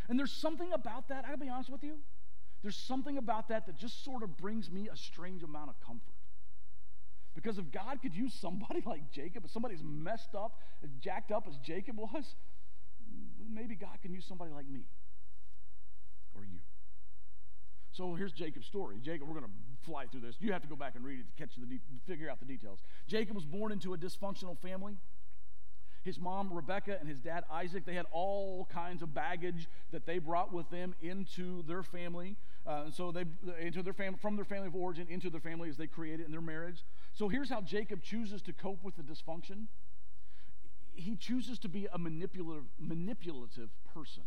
And 0.09 0.19
there's 0.19 0.33
something 0.33 0.73
about 0.73 1.07
that, 1.07 1.23
I 1.23 1.29
gotta 1.29 1.37
be 1.37 1.49
honest 1.49 1.69
with 1.69 1.83
you, 1.83 1.99
there's 2.65 2.75
something 2.75 3.19
about 3.19 3.49
that 3.49 3.67
that 3.67 3.77
just 3.77 4.03
sort 4.03 4.23
of 4.23 4.37
brings 4.37 4.71
me 4.71 4.89
a 4.91 4.97
strange 4.97 5.43
amount 5.43 5.69
of 5.69 5.79
comfort. 5.79 6.15
Because 7.35 7.59
if 7.59 7.71
God 7.71 8.01
could 8.01 8.15
use 8.15 8.33
somebody 8.33 8.81
like 8.87 9.11
Jacob, 9.11 9.45
if 9.45 9.51
somebody 9.51 9.75
as 9.75 9.83
messed 9.83 10.33
up, 10.33 10.57
as 10.83 10.89
jacked 10.99 11.31
up 11.31 11.45
as 11.47 11.57
Jacob 11.59 11.97
was, 11.97 12.33
maybe 13.47 13.75
God 13.75 14.01
can 14.01 14.15
use 14.15 14.25
somebody 14.25 14.51
like 14.51 14.67
me 14.67 14.81
or 16.33 16.43
you. 16.43 16.57
So 17.91 18.15
here's 18.15 18.31
Jacob's 18.31 18.65
story. 18.65 18.97
Jacob, 18.99 19.27
we're 19.27 19.39
going 19.39 19.45
to 19.45 19.85
fly 19.85 20.07
through 20.07 20.21
this. 20.21 20.35
You 20.39 20.51
have 20.51 20.63
to 20.63 20.67
go 20.67 20.75
back 20.75 20.95
and 20.95 21.05
read 21.05 21.19
it 21.19 21.27
to 21.27 21.33
catch 21.37 21.55
the 21.57 21.67
de- 21.67 21.79
figure 22.07 22.31
out 22.31 22.39
the 22.39 22.47
details. 22.47 22.79
Jacob 23.05 23.35
was 23.35 23.45
born 23.45 23.73
into 23.73 23.93
a 23.93 23.97
dysfunctional 23.97 24.57
family. 24.57 24.97
His 26.05 26.19
mom 26.19 26.53
Rebecca 26.53 26.97
and 26.99 27.09
his 27.09 27.19
dad 27.19 27.43
Isaac, 27.51 27.83
they 27.85 27.95
had 27.95 28.05
all 28.11 28.67
kinds 28.71 29.01
of 29.01 29.13
baggage 29.13 29.67
that 29.91 30.05
they 30.05 30.19
brought 30.19 30.53
with 30.53 30.69
them 30.69 30.95
into 31.01 31.63
their 31.63 31.83
family. 31.83 32.37
Uh, 32.65 32.83
and 32.85 32.93
so 32.93 33.11
they 33.11 33.25
into 33.59 33.83
their 33.83 33.93
family 33.93 34.17
from 34.21 34.35
their 34.35 34.45
family 34.45 34.67
of 34.67 34.75
origin 34.75 35.07
into 35.09 35.29
their 35.29 35.41
family 35.41 35.67
as 35.67 35.77
they 35.77 35.87
created 35.87 36.25
in 36.25 36.31
their 36.31 36.41
marriage. 36.41 36.85
So 37.13 37.27
here's 37.27 37.49
how 37.49 37.61
Jacob 37.61 38.01
chooses 38.01 38.41
to 38.43 38.53
cope 38.53 38.83
with 38.83 38.95
the 38.95 39.03
dysfunction 39.03 39.65
he 40.95 41.15
chooses 41.15 41.59
to 41.59 41.69
be 41.69 41.87
a 41.91 41.97
manipulative, 41.97 42.63
manipulative 42.79 43.69
person. 43.93 44.23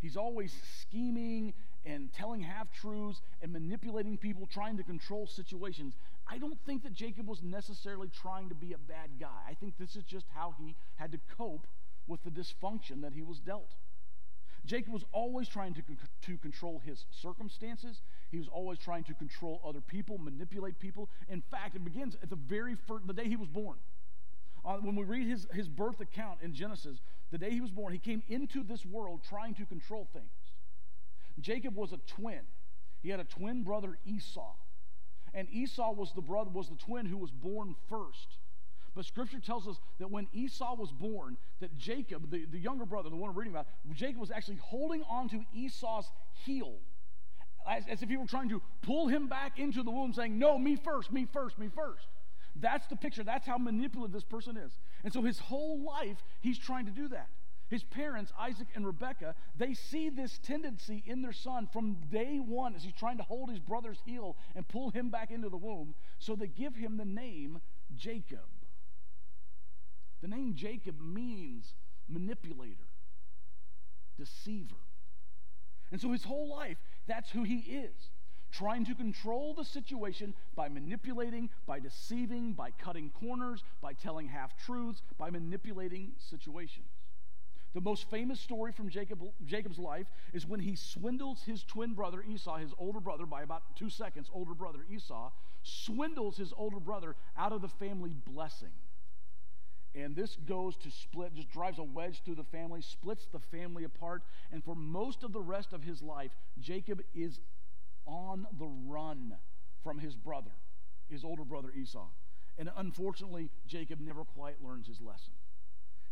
He's 0.00 0.16
always 0.16 0.54
scheming 0.80 1.54
and 1.84 2.12
telling 2.12 2.40
half 2.40 2.72
truths 2.72 3.22
and 3.40 3.52
manipulating 3.52 4.18
people, 4.18 4.46
trying 4.46 4.76
to 4.76 4.82
control 4.82 5.26
situations. 5.26 5.94
I 6.28 6.38
don't 6.38 6.58
think 6.66 6.82
that 6.82 6.92
Jacob 6.92 7.28
was 7.28 7.42
necessarily 7.42 8.08
trying 8.08 8.48
to 8.48 8.54
be 8.54 8.72
a 8.72 8.78
bad 8.78 9.10
guy. 9.20 9.42
I 9.48 9.54
think 9.54 9.74
this 9.78 9.94
is 9.96 10.04
just 10.04 10.26
how 10.34 10.54
he 10.58 10.74
had 10.96 11.12
to 11.12 11.18
cope 11.36 11.66
with 12.06 12.22
the 12.24 12.30
dysfunction 12.30 13.02
that 13.02 13.12
he 13.12 13.22
was 13.22 13.38
dealt. 13.38 13.74
Jacob 14.64 14.92
was 14.92 15.04
always 15.12 15.48
trying 15.48 15.74
to, 15.74 15.82
to 16.22 16.38
control 16.38 16.82
his 16.84 17.04
circumstances. 17.12 18.00
He 18.32 18.38
was 18.38 18.48
always 18.48 18.80
trying 18.80 19.04
to 19.04 19.14
control 19.14 19.60
other 19.64 19.80
people, 19.80 20.18
manipulate 20.18 20.80
people. 20.80 21.08
In 21.28 21.40
fact, 21.40 21.76
it 21.76 21.84
begins 21.84 22.16
at 22.20 22.30
the 22.30 22.36
very 22.36 22.74
first, 22.74 23.06
the 23.06 23.12
day 23.12 23.28
he 23.28 23.36
was 23.36 23.48
born 23.48 23.76
uh, 24.66 24.78
when 24.78 24.96
we 24.96 25.04
read 25.04 25.28
his, 25.28 25.46
his 25.52 25.68
birth 25.68 26.00
account 26.00 26.40
in 26.42 26.52
Genesis, 26.52 26.98
the 27.30 27.38
day 27.38 27.50
he 27.50 27.60
was 27.60 27.70
born, 27.70 27.92
he 27.92 27.98
came 27.98 28.22
into 28.28 28.64
this 28.64 28.84
world 28.84 29.20
trying 29.28 29.54
to 29.54 29.64
control 29.64 30.08
things. 30.12 30.26
Jacob 31.40 31.76
was 31.76 31.92
a 31.92 31.98
twin. 32.06 32.40
He 33.02 33.10
had 33.10 33.20
a 33.20 33.24
twin 33.24 33.62
brother, 33.62 33.96
Esau. 34.04 34.54
And 35.36 35.46
Esau 35.52 35.92
was 35.92 36.12
the 36.14 36.22
brother, 36.22 36.50
was 36.50 36.68
the 36.68 36.76
twin 36.76 37.06
who 37.06 37.18
was 37.18 37.30
born 37.30 37.76
first. 37.88 38.38
But 38.94 39.04
scripture 39.04 39.38
tells 39.38 39.68
us 39.68 39.76
that 39.98 40.10
when 40.10 40.26
Esau 40.32 40.74
was 40.74 40.90
born, 40.90 41.36
that 41.60 41.76
Jacob, 41.76 42.30
the, 42.30 42.46
the 42.46 42.58
younger 42.58 42.86
brother, 42.86 43.10
the 43.10 43.16
one 43.16 43.34
we're 43.34 43.40
reading 43.40 43.52
about, 43.52 43.66
Jacob 43.92 44.18
was 44.18 44.30
actually 44.30 44.56
holding 44.56 45.02
on 45.02 45.28
to 45.28 45.44
Esau's 45.54 46.10
heel 46.46 46.76
as, 47.68 47.84
as 47.90 48.02
if 48.02 48.08
he 48.08 48.16
were 48.16 48.26
trying 48.26 48.48
to 48.48 48.62
pull 48.80 49.08
him 49.08 49.26
back 49.26 49.58
into 49.58 49.82
the 49.82 49.90
womb, 49.90 50.14
saying, 50.14 50.38
No, 50.38 50.58
me 50.58 50.76
first, 50.76 51.12
me 51.12 51.26
first, 51.30 51.58
me 51.58 51.68
first. 51.68 52.06
That's 52.58 52.86
the 52.86 52.96
picture. 52.96 53.22
That's 53.22 53.46
how 53.46 53.58
manipulative 53.58 54.14
this 54.14 54.24
person 54.24 54.56
is. 54.56 54.72
And 55.04 55.12
so 55.12 55.20
his 55.20 55.38
whole 55.38 55.84
life, 55.84 56.16
he's 56.40 56.58
trying 56.58 56.86
to 56.86 56.92
do 56.92 57.08
that. 57.08 57.28
His 57.68 57.82
parents, 57.82 58.32
Isaac 58.38 58.68
and 58.74 58.86
Rebekah, 58.86 59.34
they 59.56 59.74
see 59.74 60.08
this 60.08 60.38
tendency 60.42 61.02
in 61.06 61.22
their 61.22 61.32
son 61.32 61.68
from 61.72 61.96
day 62.10 62.38
one 62.38 62.76
as 62.76 62.84
he's 62.84 62.92
trying 62.92 63.16
to 63.16 63.24
hold 63.24 63.50
his 63.50 63.58
brother's 63.58 64.00
heel 64.04 64.36
and 64.54 64.66
pull 64.68 64.90
him 64.90 65.10
back 65.10 65.30
into 65.30 65.48
the 65.48 65.56
womb. 65.56 65.94
So 66.18 66.36
they 66.36 66.46
give 66.46 66.76
him 66.76 66.96
the 66.96 67.04
name 67.04 67.60
Jacob. 67.96 68.38
The 70.22 70.28
name 70.28 70.54
Jacob 70.54 71.00
means 71.00 71.74
manipulator, 72.08 72.86
deceiver. 74.16 74.76
And 75.90 76.00
so 76.00 76.12
his 76.12 76.24
whole 76.24 76.48
life, 76.48 76.78
that's 77.06 77.30
who 77.30 77.42
he 77.42 77.58
is 77.58 78.10
trying 78.52 78.84
to 78.86 78.94
control 78.94 79.54
the 79.54 79.64
situation 79.64 80.32
by 80.54 80.68
manipulating, 80.68 81.50
by 81.66 81.78
deceiving, 81.78 82.52
by 82.52 82.70
cutting 82.70 83.10
corners, 83.10 83.62
by 83.82 83.92
telling 83.92 84.28
half 84.28 84.56
truths, 84.64 85.02
by 85.18 85.30
manipulating 85.30 86.12
situations. 86.18 86.86
The 87.76 87.82
most 87.82 88.08
famous 88.08 88.40
story 88.40 88.72
from 88.72 88.88
Jacob, 88.88 89.20
Jacob's 89.44 89.78
life 89.78 90.06
is 90.32 90.46
when 90.46 90.60
he 90.60 90.76
swindles 90.76 91.42
his 91.42 91.62
twin 91.62 91.92
brother 91.92 92.22
Esau, 92.22 92.56
his 92.56 92.72
older 92.78 93.00
brother, 93.00 93.26
by 93.26 93.42
about 93.42 93.76
two 93.76 93.90
seconds, 93.90 94.30
older 94.32 94.54
brother 94.54 94.78
Esau, 94.90 95.30
swindles 95.62 96.38
his 96.38 96.54
older 96.56 96.80
brother 96.80 97.16
out 97.36 97.52
of 97.52 97.60
the 97.60 97.68
family 97.68 98.14
blessing. 98.32 98.72
And 99.94 100.16
this 100.16 100.38
goes 100.48 100.74
to 100.78 100.90
split, 100.90 101.34
just 101.34 101.50
drives 101.50 101.78
a 101.78 101.82
wedge 101.82 102.22
through 102.24 102.36
the 102.36 102.44
family, 102.44 102.80
splits 102.80 103.26
the 103.26 103.40
family 103.40 103.84
apart. 103.84 104.22
And 104.50 104.64
for 104.64 104.74
most 104.74 105.22
of 105.22 105.34
the 105.34 105.42
rest 105.42 105.74
of 105.74 105.82
his 105.82 106.00
life, 106.00 106.30
Jacob 106.58 107.02
is 107.14 107.40
on 108.06 108.46
the 108.58 108.70
run 108.88 109.34
from 109.84 109.98
his 109.98 110.16
brother, 110.16 110.52
his 111.10 111.24
older 111.24 111.44
brother 111.44 111.72
Esau. 111.76 112.06
And 112.56 112.70
unfortunately, 112.74 113.50
Jacob 113.66 114.00
never 114.00 114.24
quite 114.24 114.64
learns 114.64 114.86
his 114.86 115.02
lesson. 115.02 115.34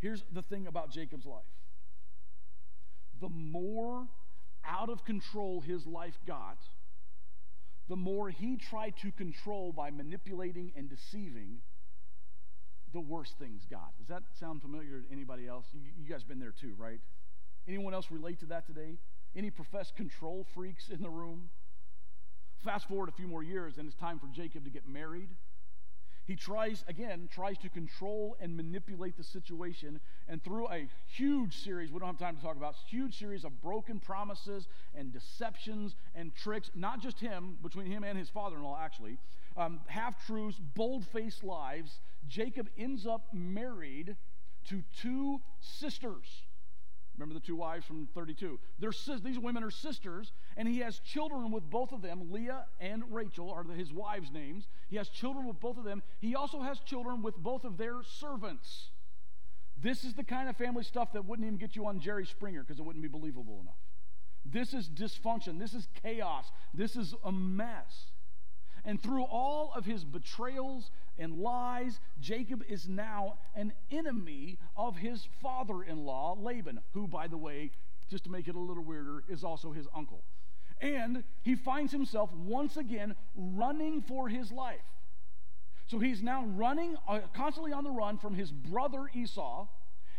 Here's 0.04 0.22
the 0.34 0.42
thing 0.42 0.66
about 0.66 0.90
Jacob's 0.90 1.24
life 1.24 1.46
the 3.22 3.30
more 3.30 4.06
out 4.62 4.90
of 4.90 5.02
control 5.06 5.62
his 5.62 5.86
life 5.86 6.18
got, 6.26 6.58
the 7.88 7.96
more 7.96 8.28
he 8.28 8.58
tried 8.58 8.98
to 8.98 9.10
control 9.12 9.72
by 9.72 9.90
manipulating 9.90 10.72
and 10.76 10.90
deceiving, 10.90 11.62
the 12.92 13.00
worse 13.00 13.32
things 13.38 13.62
got. 13.70 13.96
Does 13.96 14.08
that 14.08 14.24
sound 14.38 14.60
familiar 14.60 15.00
to 15.00 15.10
anybody 15.10 15.48
else? 15.48 15.64
You, 15.72 15.80
you 15.96 16.06
guys 16.06 16.22
been 16.22 16.38
there 16.38 16.52
too, 16.60 16.74
right? 16.76 17.00
Anyone 17.66 17.94
else 17.94 18.10
relate 18.10 18.40
to 18.40 18.46
that 18.46 18.66
today? 18.66 18.98
Any 19.34 19.48
professed 19.48 19.96
control 19.96 20.46
freaks 20.54 20.90
in 20.90 21.00
the 21.00 21.08
room? 21.08 21.48
Fast 22.62 22.88
forward 22.88 23.08
a 23.08 23.12
few 23.12 23.26
more 23.26 23.42
years, 23.42 23.78
and 23.78 23.86
it's 23.86 23.96
time 23.96 24.18
for 24.18 24.26
Jacob 24.26 24.64
to 24.64 24.70
get 24.70 24.86
married. 24.86 25.30
He 26.26 26.36
tries, 26.36 26.84
again, 26.88 27.28
tries 27.30 27.58
to 27.58 27.68
control 27.68 28.36
and 28.40 28.56
manipulate 28.56 29.16
the 29.16 29.24
situation. 29.24 30.00
And 30.26 30.42
through 30.42 30.68
a 30.68 30.88
huge 31.06 31.62
series, 31.62 31.92
we 31.92 31.98
don't 31.98 32.08
have 32.08 32.18
time 32.18 32.36
to 32.36 32.42
talk 32.42 32.56
about, 32.56 32.76
huge 32.88 33.18
series 33.18 33.44
of 33.44 33.60
broken 33.60 34.00
promises 34.00 34.66
and 34.94 35.12
deceptions 35.12 35.96
and 36.14 36.34
tricks, 36.34 36.70
not 36.74 37.00
just 37.00 37.20
him, 37.20 37.58
between 37.62 37.86
him 37.86 38.04
and 38.04 38.18
his 38.18 38.30
father 38.30 38.56
in 38.56 38.62
law, 38.62 38.78
actually, 38.80 39.18
um, 39.56 39.80
half 39.86 40.26
truths, 40.26 40.58
bold 40.74 41.06
faced 41.06 41.44
lies, 41.44 41.98
Jacob 42.26 42.68
ends 42.78 43.06
up 43.06 43.26
married 43.32 44.16
to 44.68 44.82
two 45.00 45.40
sisters. 45.60 46.42
Remember 47.16 47.34
the 47.34 47.46
two 47.46 47.56
wives 47.56 47.86
from 47.86 48.08
32. 48.14 48.58
They're, 48.80 48.90
these 49.22 49.38
women 49.38 49.62
are 49.62 49.70
sisters, 49.70 50.32
and 50.56 50.66
he 50.66 50.78
has 50.78 50.98
children 50.98 51.52
with 51.52 51.68
both 51.70 51.92
of 51.92 52.02
them. 52.02 52.32
Leah 52.32 52.66
and 52.80 53.04
Rachel 53.10 53.50
are 53.50 53.64
his 53.72 53.92
wives' 53.92 54.32
names. 54.32 54.66
He 54.88 54.96
has 54.96 55.08
children 55.08 55.46
with 55.46 55.60
both 55.60 55.78
of 55.78 55.84
them. 55.84 56.02
He 56.20 56.34
also 56.34 56.60
has 56.60 56.80
children 56.80 57.22
with 57.22 57.36
both 57.36 57.64
of 57.64 57.76
their 57.76 58.02
servants. 58.02 58.90
This 59.80 60.02
is 60.04 60.14
the 60.14 60.24
kind 60.24 60.48
of 60.48 60.56
family 60.56 60.82
stuff 60.82 61.12
that 61.12 61.24
wouldn't 61.24 61.46
even 61.46 61.58
get 61.58 61.76
you 61.76 61.86
on 61.86 62.00
Jerry 62.00 62.26
Springer 62.26 62.62
because 62.62 62.78
it 62.78 62.82
wouldn't 62.84 63.02
be 63.02 63.08
believable 63.08 63.60
enough. 63.60 63.74
This 64.44 64.74
is 64.74 64.88
dysfunction. 64.88 65.58
This 65.58 65.72
is 65.72 65.88
chaos. 66.02 66.50
This 66.72 66.96
is 66.96 67.14
a 67.24 67.32
mess. 67.32 68.10
And 68.84 69.02
through 69.02 69.24
all 69.24 69.72
of 69.74 69.84
his 69.84 70.04
betrayals 70.04 70.90
and 71.18 71.38
lies, 71.38 72.00
Jacob 72.20 72.62
is 72.68 72.88
now 72.88 73.38
an 73.54 73.72
enemy 73.90 74.58
of 74.76 74.96
his 74.96 75.26
father 75.42 75.82
in 75.82 76.04
law, 76.04 76.36
Laban, 76.38 76.80
who, 76.92 77.08
by 77.08 77.28
the 77.28 77.36
way, 77.36 77.70
just 78.10 78.24
to 78.24 78.30
make 78.30 78.46
it 78.46 78.54
a 78.54 78.58
little 78.58 78.84
weirder, 78.84 79.24
is 79.28 79.42
also 79.42 79.72
his 79.72 79.86
uncle. 79.94 80.22
And 80.80 81.24
he 81.42 81.54
finds 81.54 81.92
himself 81.92 82.30
once 82.34 82.76
again 82.76 83.14
running 83.34 84.02
for 84.02 84.28
his 84.28 84.52
life. 84.52 84.80
So 85.86 85.98
he's 85.98 86.22
now 86.22 86.44
running, 86.44 86.96
uh, 87.08 87.20
constantly 87.34 87.72
on 87.72 87.84
the 87.84 87.90
run 87.90 88.18
from 88.18 88.34
his 88.34 88.50
brother 88.50 89.08
Esau, 89.14 89.66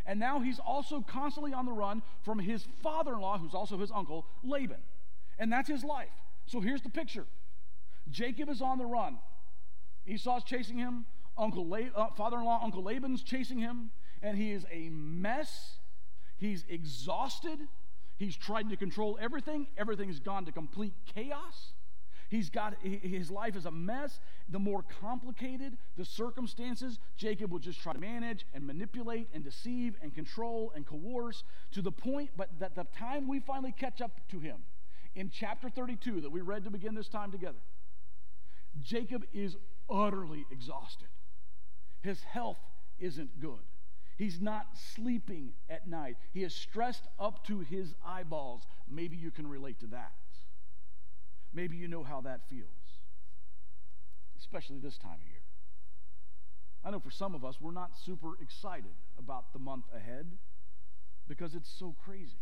and 0.05 0.19
now 0.19 0.39
he's 0.39 0.59
also 0.59 1.01
constantly 1.01 1.53
on 1.53 1.65
the 1.65 1.71
run 1.71 2.03
from 2.23 2.39
his 2.39 2.65
father 2.83 3.13
in 3.13 3.21
law, 3.21 3.37
who's 3.37 3.55
also 3.55 3.77
his 3.77 3.91
uncle, 3.91 4.25
Laban. 4.43 4.81
And 5.39 5.51
that's 5.51 5.67
his 5.67 5.83
life. 5.83 6.13
So 6.45 6.61
here's 6.61 6.81
the 6.81 6.89
picture 6.89 7.25
Jacob 8.09 8.49
is 8.49 8.61
on 8.61 8.77
the 8.77 8.85
run. 8.85 9.19
Esau's 10.05 10.43
chasing 10.43 10.77
him. 10.77 11.05
Uncle 11.37 11.67
La- 11.67 11.79
uh, 11.95 12.11
father-in-law, 12.11 12.61
Uncle 12.63 12.83
Laban's 12.83 13.21
chasing 13.21 13.57
him, 13.57 13.91
and 14.21 14.37
he 14.37 14.51
is 14.51 14.65
a 14.71 14.89
mess. 14.89 15.77
He's 16.37 16.63
exhausted. 16.69 17.59
He's 18.17 18.37
tried 18.37 18.69
to 18.69 18.77
control 18.77 19.17
everything. 19.21 19.67
Everything's 19.77 20.19
gone 20.19 20.45
to 20.45 20.51
complete 20.51 20.93
chaos. 21.13 21.73
He's 22.29 22.49
got 22.49 22.75
his 22.81 23.29
life 23.29 23.55
is 23.55 23.65
a 23.65 23.71
mess. 23.71 24.19
The 24.49 24.59
more 24.59 24.83
complicated 24.99 25.77
the 25.95 26.05
circumstances, 26.05 26.99
Jacob 27.17 27.51
will 27.51 27.59
just 27.59 27.81
try 27.81 27.93
to 27.93 27.99
manage 27.99 28.45
and 28.53 28.65
manipulate 28.65 29.27
and 29.33 29.43
deceive 29.43 29.95
and 30.01 30.13
control 30.13 30.71
and 30.75 30.85
coerce 30.85 31.43
to 31.73 31.81
the 31.81 31.91
point, 31.91 32.31
but 32.35 32.49
that 32.59 32.75
the 32.75 32.85
time 32.97 33.27
we 33.27 33.39
finally 33.39 33.73
catch 33.73 34.01
up 34.01 34.19
to 34.29 34.39
him 34.39 34.57
in 35.13 35.29
chapter 35.29 35.69
32 35.69 36.21
that 36.21 36.31
we 36.31 36.41
read 36.41 36.63
to 36.63 36.71
begin 36.71 36.95
this 36.95 37.07
time 37.07 37.31
together, 37.31 37.59
Jacob 38.81 39.25
is 39.33 39.55
utterly 39.89 40.45
exhausted. 40.51 41.07
His 42.01 42.23
health 42.23 42.59
isn't 42.99 43.39
good. 43.39 43.63
He's 44.17 44.39
not 44.39 44.67
sleeping 44.95 45.53
at 45.69 45.87
night. 45.87 46.17
He 46.33 46.43
is 46.43 46.55
stressed 46.55 47.03
up 47.19 47.45
to 47.47 47.59
his 47.59 47.93
eyeballs. 48.05 48.63
Maybe 48.89 49.17
you 49.17 49.31
can 49.31 49.47
relate 49.47 49.79
to 49.79 49.87
that. 49.87 50.13
Maybe 51.53 51.77
you 51.77 51.87
know 51.87 52.03
how 52.03 52.21
that 52.21 52.41
feels, 52.49 52.67
especially 54.37 54.77
this 54.79 54.97
time 54.97 55.13
of 55.13 55.27
year. 55.29 55.41
I 56.83 56.91
know 56.91 56.99
for 56.99 57.11
some 57.11 57.33
of 57.33 57.43
us, 57.43 57.59
we're 57.59 57.71
not 57.71 57.97
super 57.97 58.33
excited 58.41 58.93
about 59.17 59.53
the 59.53 59.59
month 59.59 59.85
ahead 59.95 60.37
because 61.27 61.55
it's 61.55 61.69
so 61.69 61.95
crazy. 62.05 62.37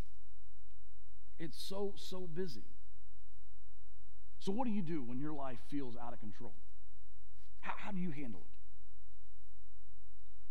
It's 1.39 1.61
so, 1.61 1.93
so 1.95 2.21
busy. 2.21 2.65
So, 4.43 4.51
what 4.51 4.65
do 4.65 4.71
you 4.71 4.81
do 4.81 5.01
when 5.01 5.21
your 5.21 5.31
life 5.31 5.59
feels 5.71 5.95
out 5.95 6.11
of 6.11 6.19
control? 6.19 6.53
How, 7.61 7.71
how 7.77 7.91
do 7.91 7.97
you 7.97 8.11
handle 8.11 8.41
it? 8.41 8.51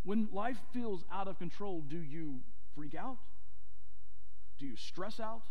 When 0.02 0.30
life 0.32 0.56
feels 0.72 1.04
out 1.12 1.28
of 1.28 1.38
control, 1.38 1.82
do 1.86 1.98
you 1.98 2.40
freak 2.74 2.94
out? 2.94 3.18
Do 4.58 4.64
you 4.64 4.76
stress 4.76 5.20
out? 5.20 5.42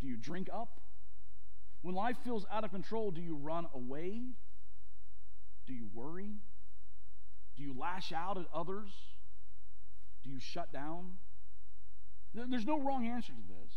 Do 0.00 0.06
you 0.06 0.16
drink 0.16 0.48
up? 0.52 0.80
When 1.82 1.96
life 1.96 2.18
feels 2.22 2.46
out 2.52 2.62
of 2.62 2.70
control, 2.70 3.10
do 3.10 3.20
you 3.20 3.34
run 3.34 3.66
away? 3.74 4.20
Do 5.66 5.74
you 5.74 5.88
worry? 5.92 6.36
Do 7.56 7.64
you 7.64 7.74
lash 7.76 8.12
out 8.12 8.38
at 8.38 8.46
others? 8.54 8.90
Do 10.22 10.30
you 10.30 10.38
shut 10.38 10.72
down? 10.72 11.14
There's 12.32 12.64
no 12.64 12.78
wrong 12.78 13.08
answer 13.08 13.32
to 13.32 13.42
this. 13.48 13.72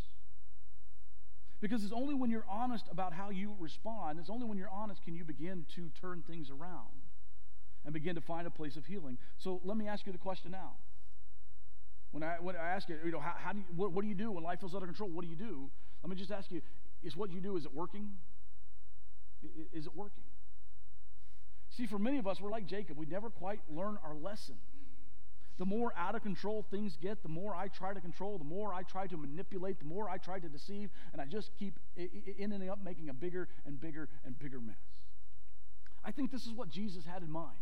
Because 1.64 1.86
it's 1.86 1.94
only 1.94 2.14
when 2.14 2.30
you're 2.30 2.44
honest 2.50 2.90
about 2.92 3.14
how 3.14 3.30
you 3.30 3.56
respond, 3.58 4.20
it's 4.20 4.30
only 4.30 4.46
when 4.46 4.58
you're 4.58 4.70
honest 4.70 5.02
can 5.02 5.16
you 5.16 5.24
begin 5.24 5.66
to 5.76 5.90
turn 6.02 6.22
things 6.28 6.50
around 6.50 6.90
and 7.86 7.94
begin 7.94 8.16
to 8.16 8.22
find 8.22 8.46
a 8.46 8.50
place 8.50 8.76
of 8.76 8.86
healing. 8.86 9.18
So 9.38 9.62
let 9.64 9.78
me 9.78 9.88
ask 9.88 10.06
you 10.06 10.12
the 10.12 10.18
question 10.18 10.52
now. 10.52 10.74
When 12.12 12.22
I, 12.22 12.36
when 12.42 12.58
I 12.58 12.72
ask 12.72 12.90
you, 12.90 12.98
you 13.06 13.12
know, 13.14 13.22
how, 13.22 13.36
how 13.38 13.54
do 13.54 13.60
you, 13.60 13.66
what, 13.78 13.94
what 13.94 14.02
do 14.02 14.10
you 14.10 14.14
do 14.14 14.30
when 14.30 14.44
life 14.44 14.60
feels 14.60 14.76
out 14.76 14.82
of 14.82 14.90
control? 14.90 15.08
What 15.08 15.24
do 15.24 15.30
you 15.30 15.38
do? 15.38 15.70
Let 16.04 16.10
me 16.10 16.18
just 16.18 16.32
ask 16.32 16.52
you, 16.52 16.62
is 17.02 17.16
what 17.16 17.32
you 17.32 17.40
do, 17.40 17.56
is 17.56 17.64
it 17.64 17.74
working? 17.74 18.10
Is 19.72 19.86
it 19.86 19.96
working? 19.96 20.26
See, 21.70 21.88
for 21.88 21.98
many 21.98 22.18
of 22.18 22.28
us, 22.28 22.42
we're 22.42 22.52
like 22.52 22.68
Jacob. 22.68 22.98
We 22.98 23.06
never 23.06 23.30
quite 23.30 23.62
learn 23.70 23.98
our 24.04 24.16
lesson. 24.16 24.56
The 25.58 25.66
more 25.66 25.94
out 25.98 26.16
of 26.16 26.24
control 26.24 26.66
things 26.72 26.98
get, 27.00 27.22
the 27.22 27.30
more 27.30 27.56
I 27.56 27.68
try 27.68 27.94
to 27.94 28.02
control, 28.02 28.38
the 28.38 28.44
more 28.44 28.74
I 28.74 28.84
try 28.84 29.08
to 29.08 29.18
manipulate, 29.18 29.80
the 29.80 29.86
more 29.86 30.10
I 30.10 30.18
try 30.18 30.40
to 30.40 30.50
deceive, 30.50 30.90
and 31.12 31.22
I 31.22 31.26
just 31.26 31.52
keep 31.58 31.80
ending 31.98 32.70
up 32.70 32.80
making 32.84 33.10
a 33.10 33.14
bigger 33.14 33.48
and 33.66 33.80
bigger 33.80 34.10
and 34.26 34.38
bigger 34.38 34.60
mess. 34.60 34.76
I 36.04 36.12
think 36.12 36.32
this 36.32 36.46
is 36.46 36.54
what 36.54 36.70
Jesus 36.70 37.06
had 37.06 37.22
in 37.22 37.32
mind 37.32 37.56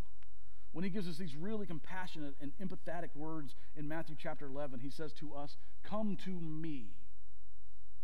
when 0.72 0.84
he 0.84 0.90
gives 0.90 1.08
us 1.08 1.18
these 1.18 1.36
really 1.36 1.66
compassionate 1.66 2.36
and 2.40 2.54
empathetic 2.64 3.10
words 3.14 3.56
in 3.76 3.88
Matthew 3.88 4.16
chapter 4.18 4.48
11. 4.48 4.80
He 4.80 4.90
says 4.90 5.12
to 5.14 5.34
us, 5.36 5.58
Come 5.84 6.18
to 6.24 6.32
me, 6.32 6.96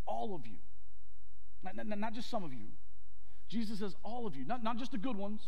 all 0.05 0.35
of 0.35 0.45
you 0.45 0.57
not, 1.63 1.87
not, 1.87 1.99
not 1.99 2.13
just 2.13 2.29
some 2.29 2.43
of 2.43 2.53
you. 2.53 2.67
Jesus 3.49 3.79
says, 3.79 3.95
all 4.03 4.27
of 4.27 4.35
you, 4.35 4.45
not, 4.45 4.63
not 4.63 4.77
just 4.77 4.91
the 4.91 4.97
good 4.97 5.15
ones, 5.15 5.41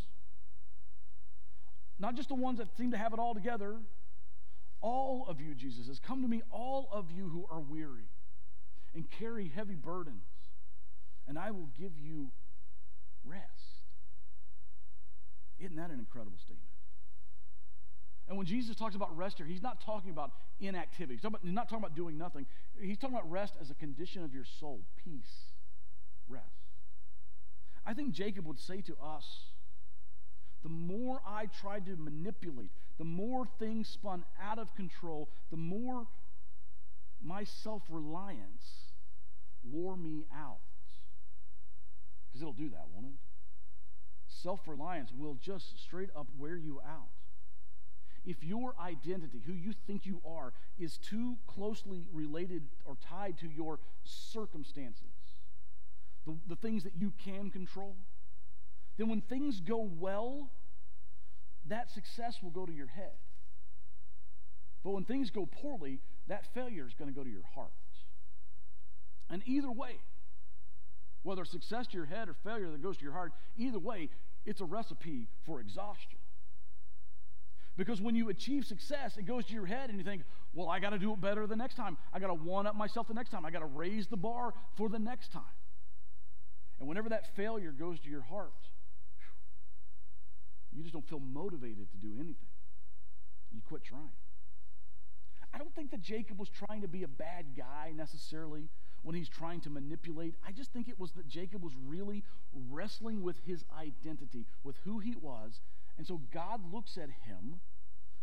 not 1.99 2.15
just 2.15 2.30
the 2.30 2.36
ones 2.36 2.60
that 2.60 2.75
seem 2.78 2.91
to 2.91 2.97
have 2.97 3.13
it 3.13 3.19
all 3.19 3.34
together. 3.34 3.75
All 4.82 5.26
of 5.28 5.42
you, 5.42 5.54
Jesus 5.56 5.88
says, 5.88 6.00
come 6.00 6.22
to 6.22 6.28
me, 6.28 6.42
all 6.52 6.88
of 6.92 7.12
you 7.12 7.28
who 7.28 7.46
are 7.52 7.60
weary 7.60 8.10
and 8.96 9.06
carry 9.20 9.52
heavy 9.54 9.76
burdens, 9.76 10.24
and 11.28 11.38
I 11.38 11.52
will 11.52 11.70
give 11.78 11.92
you 11.98 12.32
rest. 13.26 13.44
Isn't 15.60 15.76
that 15.76 15.89
an 15.89 16.00
incredible 16.00 16.38
statement? 16.38 16.63
And 18.30 18.38
when 18.38 18.46
Jesus 18.46 18.76
talks 18.76 18.96
about 18.96 19.15
rest 19.18 19.38
here, 19.38 19.46
he's 19.46 19.62
not 19.62 19.82
talking 19.82 20.12
about 20.12 20.32
inactivity. 20.60 21.15
He's, 21.15 21.26
about, 21.26 21.42
he's 21.44 21.52
not 21.52 21.68
talking 21.68 21.84
about 21.84 21.96
doing 21.96 22.18
nothing. 22.18 22.46
He's 22.80 22.98
talking 22.98 23.15
about 23.15 23.30
rest 23.30 23.54
as 23.60 23.72
a 23.72 23.74
condition 23.74 24.24
of 24.24 24.34
your 24.34 24.46
soul, 24.60 24.82
peace 25.04 25.52
rest. 26.28 26.46
I 27.86 27.94
think 27.96 28.12
Jacob 28.13 28.46
would 28.46 28.60
say 28.60 28.82
to 28.82 28.96
us, 29.04 29.26
the 30.63 30.69
more 30.69 31.22
I 31.26 31.48
tried 31.62 31.86
to 31.86 31.95
manipulate, 31.95 32.69
the 32.98 33.06
more 33.06 33.48
things 33.60 33.88
spun 33.88 34.26
out 34.41 34.60
of 34.60 34.76
control, 34.76 35.30
the 35.52 35.58
more 35.58 36.08
my 37.24 37.43
self 37.43 37.84
reliance 37.89 38.93
wore 39.63 39.95
me 39.95 40.26
out. 40.36 40.60
Because 42.28 42.41
it'll 42.41 42.54
do 42.54 42.69
that, 42.69 42.86
won't 42.93 43.08
it? 43.08 43.19
Self 44.28 44.67
reliance 44.67 45.12
will 45.17 45.36
just 45.41 45.80
straight 45.80 46.10
up 46.15 46.28
wear 46.38 46.58
you 46.58 46.82
out. 46.82 47.10
If 48.26 48.43
your 48.43 48.76
identity, 48.80 49.41
who 49.45 49.54
you 49.54 49.74
think 49.88 50.06
you 50.06 50.22
are, 50.26 50.54
is 50.78 50.98
too 50.98 51.38
closely 51.48 52.06
related 52.13 52.63
or 52.86 52.98
tied 53.02 53.38
to 53.39 53.48
your 53.50 53.80
circumstances, 54.04 55.04
the, 56.26 56.36
the 56.48 56.56
things 56.56 56.84
that 56.84 56.93
you 56.98 57.13
can 57.24 57.50
control, 57.50 57.95
then 59.00 59.08
when 59.08 59.22
things 59.22 59.62
go 59.62 59.90
well, 59.98 60.50
that 61.68 61.90
success 61.90 62.40
will 62.44 62.50
go 62.50 62.66
to 62.66 62.74
your 62.74 62.88
head. 62.88 63.16
But 64.84 64.92
when 64.92 65.06
things 65.06 65.30
go 65.30 65.46
poorly, 65.46 66.02
that 66.28 66.54
failure 66.54 66.86
is 66.86 66.94
going 66.96 67.10
to 67.10 67.16
go 67.16 67.24
to 67.24 67.30
your 67.30 67.46
heart. 67.56 67.72
And 69.30 69.42
either 69.46 69.72
way, 69.72 70.00
whether 71.24 71.46
success 71.46 71.88
to 71.88 71.98
your 71.98 72.08
head 72.08 72.28
or 72.28 72.36
failure 72.44 72.70
that 72.72 72.84
goes 72.84 72.98
to 72.98 73.04
your 73.04 73.14
heart, 73.14 73.32
either 73.58 73.80
way, 73.80 74.10
it's 74.46 74.60
a 74.60 74.66
recipe 74.66 75.30
for 75.46 75.62
exhaustion. 75.62 76.20
Because 77.78 78.02
when 78.02 78.16
you 78.16 78.28
achieve 78.28 78.66
success, 78.66 79.16
it 79.16 79.26
goes 79.26 79.46
to 79.46 79.54
your 79.54 79.66
head 79.66 79.90
and 79.90 79.98
you 79.98 80.04
think, 80.04 80.24
well, 80.54 80.68
I 80.68 80.80
got 80.80 80.90
to 80.90 81.00
do 81.00 81.14
it 81.14 81.22
better 81.22 81.48
the 81.48 81.56
next 81.56 81.76
time. 81.76 81.98
I 82.14 82.20
got 82.20 82.28
to 82.28 82.34
one 82.34 82.68
up 82.68 82.76
myself 82.76 83.08
the 83.08 83.14
next 83.14 83.30
time. 83.30 83.46
I 83.46 83.52
got 83.52 83.60
to 83.60 83.66
raise 83.66 84.08
the 84.08 84.18
bar 84.18 84.54
for 84.76 84.90
the 84.90 85.00
next 85.00 85.32
time. 85.32 85.44
And 86.82 86.90
whenever 86.90 87.08
that 87.10 87.34
failure 87.38 87.72
goes 87.72 87.98
to 88.02 88.10
your 88.10 88.24
heart, 88.24 88.52
you 90.80 90.84
just 90.84 90.94
don't 90.94 91.08
feel 91.08 91.20
motivated 91.20 91.92
to 91.92 91.98
do 91.98 92.13
anything. 92.15 92.48
You 93.52 93.62
quit 93.68 93.84
trying. 93.84 94.15
I 95.54 95.58
don't 95.58 95.74
think 95.76 95.92
that 95.92 96.02
Jacob 96.02 96.39
was 96.39 96.50
trying 96.50 96.82
to 96.82 96.88
be 96.88 97.04
a 97.04 97.08
bad 97.08 97.58
guy 97.58 97.92
necessarily 97.94 98.70
when 99.02 99.15
he's 99.15 99.28
trying 99.28 99.60
to 99.62 99.70
manipulate. 99.70 100.36
I 100.48 100.52
just 100.52 100.72
think 100.72 100.88
it 100.88 100.98
was 101.00 101.12
that 101.13 101.28
Jacob 101.28 101.63
was 101.63 101.74
really 101.86 102.24
wrestling 102.70 103.24
with 103.24 103.38
his 103.46 103.65
identity, 103.78 104.46
with 104.63 104.78
who 104.86 105.00
he 105.00 105.15
was. 105.20 105.60
And 105.98 106.08
so 106.08 106.22
God 106.32 106.62
looks 106.72 106.98
at 106.98 107.10
him 107.28 107.60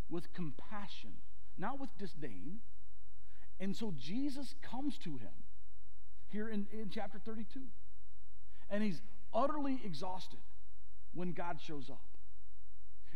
with 0.08 0.32
compassion, 0.32 1.12
not 1.58 1.78
with 1.78 1.90
disdain. 1.98 2.60
And 3.60 3.76
so 3.76 3.92
Jesus 3.98 4.54
comes 4.62 4.96
to 4.98 5.18
him 5.18 5.44
here 6.28 6.48
in, 6.48 6.66
in 6.72 6.88
chapter 6.90 7.18
32 7.18 7.60
and 8.70 8.82
he's 8.82 9.02
utterly 9.34 9.80
exhausted 9.84 10.40
when 11.14 11.32
God 11.32 11.60
shows 11.60 11.90
up. 11.90 12.15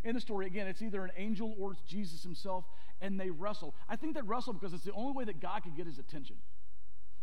In 0.04 0.14
the 0.14 0.20
story, 0.20 0.46
again, 0.46 0.66
it's 0.66 0.82
either 0.82 1.04
an 1.04 1.12
angel 1.16 1.54
or 1.58 1.72
it's 1.72 1.82
Jesus 1.82 2.22
himself, 2.22 2.64
and 3.00 3.18
they 3.18 3.30
wrestle. 3.30 3.74
I 3.88 3.96
think 3.96 4.14
they 4.14 4.22
wrestle 4.22 4.52
because 4.52 4.72
it's 4.72 4.84
the 4.84 4.92
only 4.92 5.12
way 5.12 5.24
that 5.24 5.40
God 5.40 5.62
could 5.62 5.76
get 5.76 5.86
his 5.86 5.98
attention. 5.98 6.36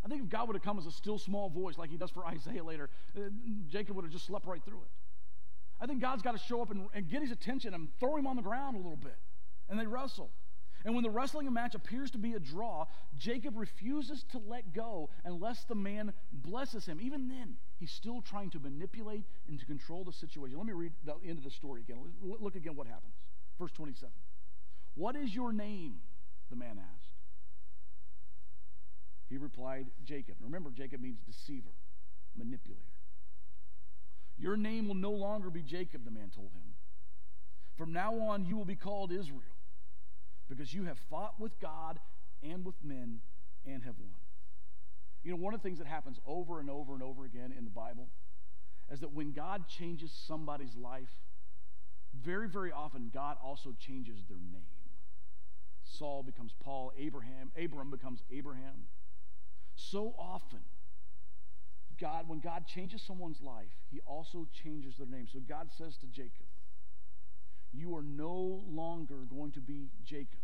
I 0.05 0.07
think 0.07 0.23
if 0.23 0.29
God 0.29 0.47
would 0.47 0.55
have 0.55 0.63
come 0.63 0.77
as 0.77 0.85
a 0.85 0.91
still 0.91 1.17
small 1.17 1.49
voice 1.49 1.77
like 1.77 1.89
he 1.89 1.97
does 1.97 2.11
for 2.11 2.25
Isaiah 2.27 2.63
later, 2.63 2.89
uh, 3.15 3.21
Jacob 3.67 3.95
would 3.95 4.05
have 4.05 4.11
just 4.11 4.25
slept 4.25 4.45
right 4.45 4.63
through 4.63 4.81
it. 4.81 4.89
I 5.79 5.85
think 5.85 6.01
God's 6.01 6.21
got 6.21 6.31
to 6.31 6.39
show 6.39 6.61
up 6.61 6.71
and, 6.71 6.87
and 6.93 7.07
get 7.07 7.21
his 7.21 7.31
attention 7.31 7.73
and 7.73 7.89
throw 7.99 8.17
him 8.17 8.25
on 8.25 8.35
the 8.35 8.41
ground 8.41 8.75
a 8.75 8.79
little 8.79 8.97
bit. 8.97 9.17
And 9.69 9.79
they 9.79 9.85
wrestle. 9.85 10.31
And 10.87 10.95
when 10.95 11.03
the 11.03 11.09
wrestling 11.09 11.51
match 11.51 11.75
appears 11.75 12.11
to 12.11 12.17
be 12.17 12.31
a 12.35 12.39
draw, 12.39 12.85
Jacob 13.17 13.57
refuses 13.57 14.23
to 14.31 14.37
let 14.37 14.73
go 14.73 15.09
unless 15.25 15.65
the 15.65 15.75
man 15.75 16.13
blesses 16.31 16.85
him. 16.85 17.01
Even 17.01 17.27
then, 17.27 17.57
he's 17.77 17.91
still 17.91 18.21
trying 18.21 18.51
to 18.51 18.59
manipulate 18.59 19.25
and 19.49 19.59
to 19.59 19.65
control 19.65 20.05
the 20.05 20.13
situation. 20.13 20.57
Let 20.57 20.65
me 20.65 20.71
read 20.71 20.93
the 21.03 21.15
end 21.27 21.39
of 21.39 21.43
the 21.43 21.51
story 21.51 21.81
again. 21.81 21.97
Look 22.23 22.55
again 22.55 22.77
what 22.77 22.87
happens. 22.87 23.15
Verse 23.59 23.73
27. 23.73 24.13
What 24.95 25.17
is 25.17 25.35
your 25.35 25.51
name? 25.51 25.95
The 26.49 26.55
man 26.55 26.79
asked. 26.79 27.09
He 29.29 29.35
replied, 29.37 29.87
Jacob. 30.05 30.35
remember, 30.39 30.69
Jacob 30.69 31.01
means 31.01 31.19
deceiver, 31.27 31.75
manipulator. 32.37 32.81
Your 34.37 34.55
name 34.55 34.87
will 34.87 34.95
no 34.95 35.11
longer 35.11 35.49
be 35.49 35.63
Jacob, 35.63 36.05
the 36.05 36.11
man 36.11 36.31
told 36.33 36.53
him. 36.53 36.75
From 37.75 37.91
now 37.91 38.17
on, 38.17 38.45
you 38.45 38.55
will 38.55 38.63
be 38.63 38.77
called 38.77 39.11
Israel 39.11 39.56
because 40.49 40.73
you 40.73 40.85
have 40.85 40.97
fought 41.09 41.39
with 41.39 41.59
God 41.59 41.99
and 42.43 42.65
with 42.65 42.75
men 42.83 43.19
and 43.65 43.83
have 43.83 43.95
won. 43.99 44.19
You 45.23 45.31
know, 45.31 45.37
one 45.37 45.53
of 45.53 45.61
the 45.61 45.67
things 45.67 45.79
that 45.79 45.87
happens 45.87 46.19
over 46.25 46.59
and 46.59 46.69
over 46.69 46.93
and 46.93 47.03
over 47.03 47.25
again 47.25 47.53
in 47.57 47.63
the 47.63 47.69
Bible 47.69 48.07
is 48.91 49.01
that 49.01 49.13
when 49.13 49.33
God 49.33 49.67
changes 49.67 50.11
somebody's 50.11 50.75
life, 50.75 51.09
very, 52.13 52.47
very 52.47 52.71
often 52.71 53.11
God 53.13 53.37
also 53.43 53.75
changes 53.79 54.23
their 54.29 54.37
name. 54.37 54.63
Saul 55.83 56.23
becomes 56.23 56.53
Paul, 56.63 56.91
Abraham, 56.97 57.51
Abram 57.61 57.89
becomes 57.89 58.21
Abraham. 58.31 58.87
So 59.75 60.15
often, 60.17 60.59
God, 61.99 62.27
when 62.27 62.39
God 62.39 62.65
changes 62.67 63.01
someone's 63.01 63.41
life, 63.41 63.71
he 63.89 63.99
also 64.05 64.47
changes 64.63 64.95
their 64.97 65.07
name. 65.07 65.27
So 65.31 65.39
God 65.39 65.69
says 65.77 65.97
to 65.97 66.07
Jacob, 66.07 66.45
you 67.77 67.95
are 67.95 68.03
no 68.03 68.63
longer 68.69 69.15
going 69.29 69.51
to 69.51 69.59
be 69.59 69.89
Jacob. 70.03 70.39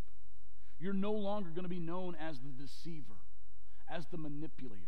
You're 0.78 0.92
no 0.92 1.12
longer 1.12 1.50
going 1.50 1.64
to 1.64 1.68
be 1.68 1.80
known 1.80 2.16
as 2.20 2.38
the 2.38 2.50
deceiver, 2.62 3.18
as 3.90 4.06
the 4.10 4.18
manipulator. 4.18 4.80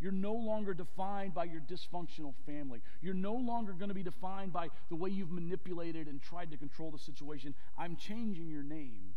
You're 0.00 0.12
no 0.12 0.32
longer 0.32 0.74
defined 0.74 1.32
by 1.32 1.44
your 1.44 1.60
dysfunctional 1.60 2.34
family. 2.44 2.80
You're 3.00 3.14
no 3.14 3.34
longer 3.34 3.72
going 3.72 3.88
to 3.88 3.94
be 3.94 4.02
defined 4.02 4.52
by 4.52 4.68
the 4.88 4.96
way 4.96 5.10
you've 5.10 5.30
manipulated 5.30 6.08
and 6.08 6.20
tried 6.20 6.50
to 6.50 6.56
control 6.56 6.90
the 6.90 6.98
situation. 6.98 7.54
I'm 7.78 7.96
changing 7.96 8.50
your 8.50 8.64
name. 8.64 9.14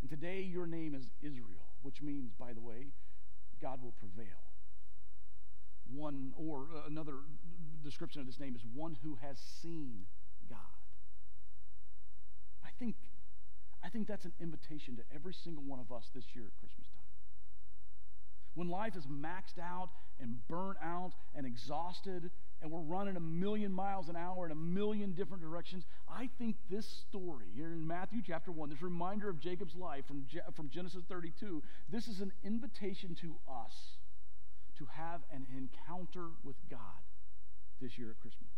And 0.00 0.10
today 0.10 0.40
your 0.40 0.66
name 0.66 0.94
is 0.94 1.04
Israel, 1.22 1.68
which 1.82 2.02
means, 2.02 2.32
by 2.38 2.52
the 2.52 2.60
way, 2.60 2.88
God 3.62 3.80
will 3.80 3.92
prevail. 3.92 4.42
One, 5.94 6.32
or 6.36 6.66
uh, 6.74 6.88
another 6.88 7.14
description 7.84 8.20
of 8.20 8.26
this 8.26 8.40
name 8.40 8.56
is 8.56 8.62
one 8.74 8.96
who 9.02 9.18
has 9.22 9.38
seen 9.38 10.06
think, 12.78 12.96
I 13.82 13.88
think 13.88 14.06
that's 14.06 14.24
an 14.24 14.32
invitation 14.40 14.96
to 14.96 15.02
every 15.14 15.34
single 15.34 15.62
one 15.64 15.80
of 15.80 15.92
us 15.92 16.10
this 16.14 16.24
year 16.34 16.44
at 16.44 16.60
Christmas 16.60 16.86
time. 16.88 17.04
When 18.54 18.68
life 18.68 18.94
is 18.96 19.04
maxed 19.06 19.58
out 19.60 19.90
and 20.20 20.36
burnt 20.46 20.78
out 20.82 21.12
and 21.34 21.44
exhausted, 21.44 22.30
and 22.62 22.70
we're 22.70 22.80
running 22.80 23.16
a 23.16 23.20
million 23.20 23.72
miles 23.72 24.08
an 24.08 24.16
hour 24.16 24.46
in 24.46 24.52
a 24.52 24.56
million 24.56 25.12
different 25.12 25.42
directions, 25.42 25.84
I 26.08 26.30
think 26.38 26.56
this 26.70 26.86
story 26.86 27.46
here 27.54 27.72
in 27.72 27.84
Matthew 27.84 28.22
chapter 28.24 28.52
1, 28.52 28.70
this 28.70 28.80
reminder 28.80 29.28
of 29.28 29.40
Jacob's 29.40 29.74
life 29.74 30.06
from, 30.06 30.24
from 30.54 30.70
Genesis 30.70 31.02
32, 31.08 31.62
this 31.90 32.06
is 32.06 32.20
an 32.20 32.32
invitation 32.44 33.16
to 33.22 33.34
us 33.50 33.98
to 34.78 34.86
have 34.86 35.22
an 35.32 35.46
encounter 35.56 36.28
with 36.44 36.56
God 36.70 36.80
this 37.80 37.98
year 37.98 38.10
at 38.10 38.20
Christmas. 38.20 38.53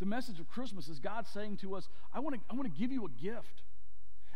The 0.00 0.06
message 0.06 0.38
of 0.38 0.48
Christmas 0.48 0.88
is 0.88 0.98
God 0.98 1.26
saying 1.26 1.56
to 1.58 1.74
us, 1.74 1.88
I 2.12 2.20
want 2.20 2.36
to, 2.36 2.40
I 2.50 2.54
want 2.54 2.72
to 2.72 2.80
give 2.80 2.92
you 2.92 3.04
a 3.04 3.08
gift, 3.08 3.62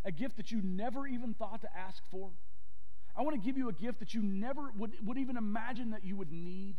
a 0.05 0.11
gift 0.11 0.37
that 0.37 0.51
you 0.51 0.61
never 0.63 1.07
even 1.07 1.35
thought 1.35 1.61
to 1.63 1.69
ask 1.77 2.03
for. 2.11 2.31
I 3.17 3.23
want 3.23 3.41
to 3.41 3.47
give 3.47 3.57
you 3.57 3.69
a 3.69 3.73
gift 3.73 4.01
that 4.01 4.15
you 4.15 4.23
never 4.23 4.71
would, 4.77 4.93
would 5.05 5.19
even 5.19 5.37
imagine 5.37 5.91
that 5.91 6.05
you 6.05 6.17
would 6.17 6.33
need. 6.33 6.77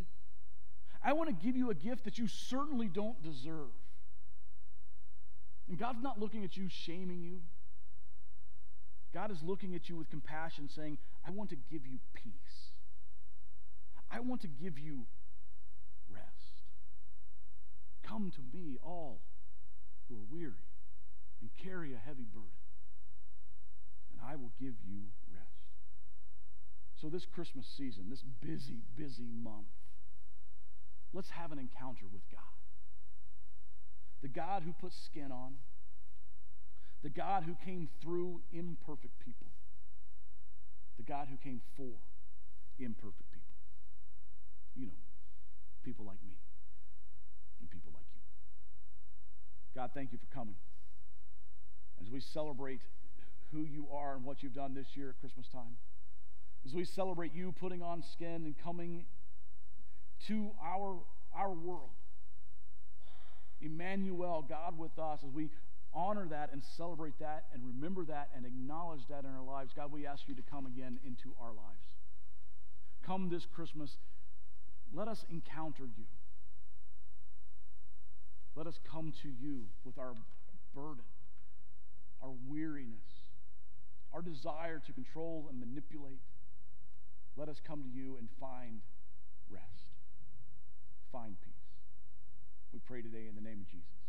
I 1.04 1.14
want 1.14 1.30
to 1.30 1.46
give 1.46 1.56
you 1.56 1.70
a 1.70 1.76
gift 1.76 2.06
that 2.06 2.18
you 2.18 2.28
certainly 2.28 2.88
don't 2.88 3.22
deserve. 3.22 3.72
And 5.70 5.78
God's 5.78 6.02
not 6.02 6.20
looking 6.20 6.44
at 6.44 6.58
you, 6.58 6.68
shaming 6.70 7.22
you. 7.22 7.42
God 9.14 9.32
is 9.32 9.44
looking 9.44 9.76
at 9.76 9.90
you 9.90 9.96
with 9.96 10.10
compassion, 10.10 10.68
saying, 10.70 10.98
I 11.26 11.32
want 11.32 11.52
to 11.52 11.56
give 11.56 11.86
you 11.86 12.00
peace. 12.14 12.72
I 14.12 14.20
want 14.20 14.42
to 14.42 14.48
give 14.48 14.80
you 14.80 15.06
Come 18.08 18.32
to 18.32 18.42
me, 18.56 18.78
all 18.84 19.22
who 20.08 20.16
are 20.16 20.28
weary 20.30 20.68
and 21.42 21.50
carry 21.62 21.94
a 21.94 21.98
heavy 21.98 22.26
burden, 22.34 22.64
and 24.12 24.22
I 24.22 24.36
will 24.36 24.52
give 24.60 24.76
you 24.86 25.12
rest. 25.34 25.68
So, 26.96 27.10
this 27.10 27.26
Christmas 27.26 27.66
season, 27.78 28.06
this 28.10 28.24
busy, 28.42 28.82
busy 28.96 29.28
month, 29.44 29.68
let's 31.14 31.30
have 31.32 31.52
an 31.52 31.60
encounter 31.60 32.06
with 32.12 32.22
God. 32.32 32.40
The 34.22 34.30
God 34.30 34.64
who 34.64 34.74
puts 34.74 34.96
skin 35.06 35.32
on, 35.32 35.56
the 37.04 37.10
God 37.10 37.44
who 37.44 37.56
came 37.66 37.90
through 38.02 38.42
imperfect 38.54 39.20
people, 39.20 39.48
the 40.98 41.04
God 41.04 41.28
who 41.30 41.36
came 41.38 41.62
for 41.76 42.00
imperfect 42.80 43.32
people. 43.34 43.56
You 44.76 44.88
know, 44.88 45.04
people 45.84 46.06
like 46.06 46.24
me 46.26 46.38
people 47.74 47.92
like 47.94 48.06
you. 48.14 48.22
God, 49.76 49.90
thank 49.94 50.12
you 50.12 50.20
for 50.20 50.34
coming. 50.34 50.56
As 52.00 52.10
we 52.10 52.20
celebrate 52.20 52.82
who 53.52 53.64
you 53.64 53.88
are 53.92 54.16
and 54.16 54.24
what 54.24 54.44
you've 54.44 54.54
done 54.54 54.74
this 54.74 54.88
year 54.96 55.10
at 55.10 55.20
Christmas 55.20 55.48
time, 55.48 55.78
as 56.66 56.74
we 56.74 56.86
celebrate 56.86 57.34
you 57.34 57.52
putting 57.60 57.82
on 57.82 58.04
skin 58.14 58.46
and 58.46 58.56
coming 58.64 59.06
to 60.28 60.52
our, 60.64 61.00
our 61.36 61.52
world, 61.52 61.90
Emmanuel, 63.62 64.46
God 64.48 64.78
with 64.78 64.98
us, 65.00 65.20
as 65.26 65.32
we 65.32 65.50
honor 65.94 66.28
that 66.30 66.52
and 66.52 66.62
celebrate 66.78 67.18
that 67.20 67.46
and 67.54 67.62
remember 67.66 68.06
that 68.06 68.30
and 68.36 68.46
acknowledge 68.46 69.02
that 69.10 69.26
in 69.26 69.32
our 69.32 69.44
lives, 69.44 69.72
God, 69.76 69.92
we 69.92 70.06
ask 70.06 70.28
you 70.28 70.36
to 70.36 70.42
come 70.42 70.66
again 70.66 71.00
into 71.06 71.34
our 71.42 71.54
lives. 71.54 71.86
Come 73.06 73.30
this 73.30 73.46
Christmas, 73.46 73.98
let 74.94 75.08
us 75.08 75.26
encounter 75.30 75.84
you. 75.84 76.06
Let 78.56 78.68
us 78.68 78.80
come 78.90 79.14
to 79.24 79.30
you 79.30 79.66
with 79.84 79.98
our 79.98 80.14
burden, 80.76 81.06
our 82.22 82.32
weariness, 82.48 83.30
our 84.14 84.22
desire 84.22 84.80
to 84.86 84.94
control 84.94 85.48
and 85.50 85.60
manipulate. 85.60 86.22
Let 87.36 87.50
us 87.50 87.60
come 87.66 87.82
to 87.82 87.90
you 87.90 88.18
and 88.18 88.30
find 88.40 88.82
rest, 89.50 89.90
find 91.12 91.36
peace. 91.42 91.54
We 92.72 92.80
pray 92.80 93.02
today 93.02 93.26
in 93.28 93.36
the 93.36 93.42
name 93.42 93.62
of 93.62 93.68
Jesus. 93.68 94.03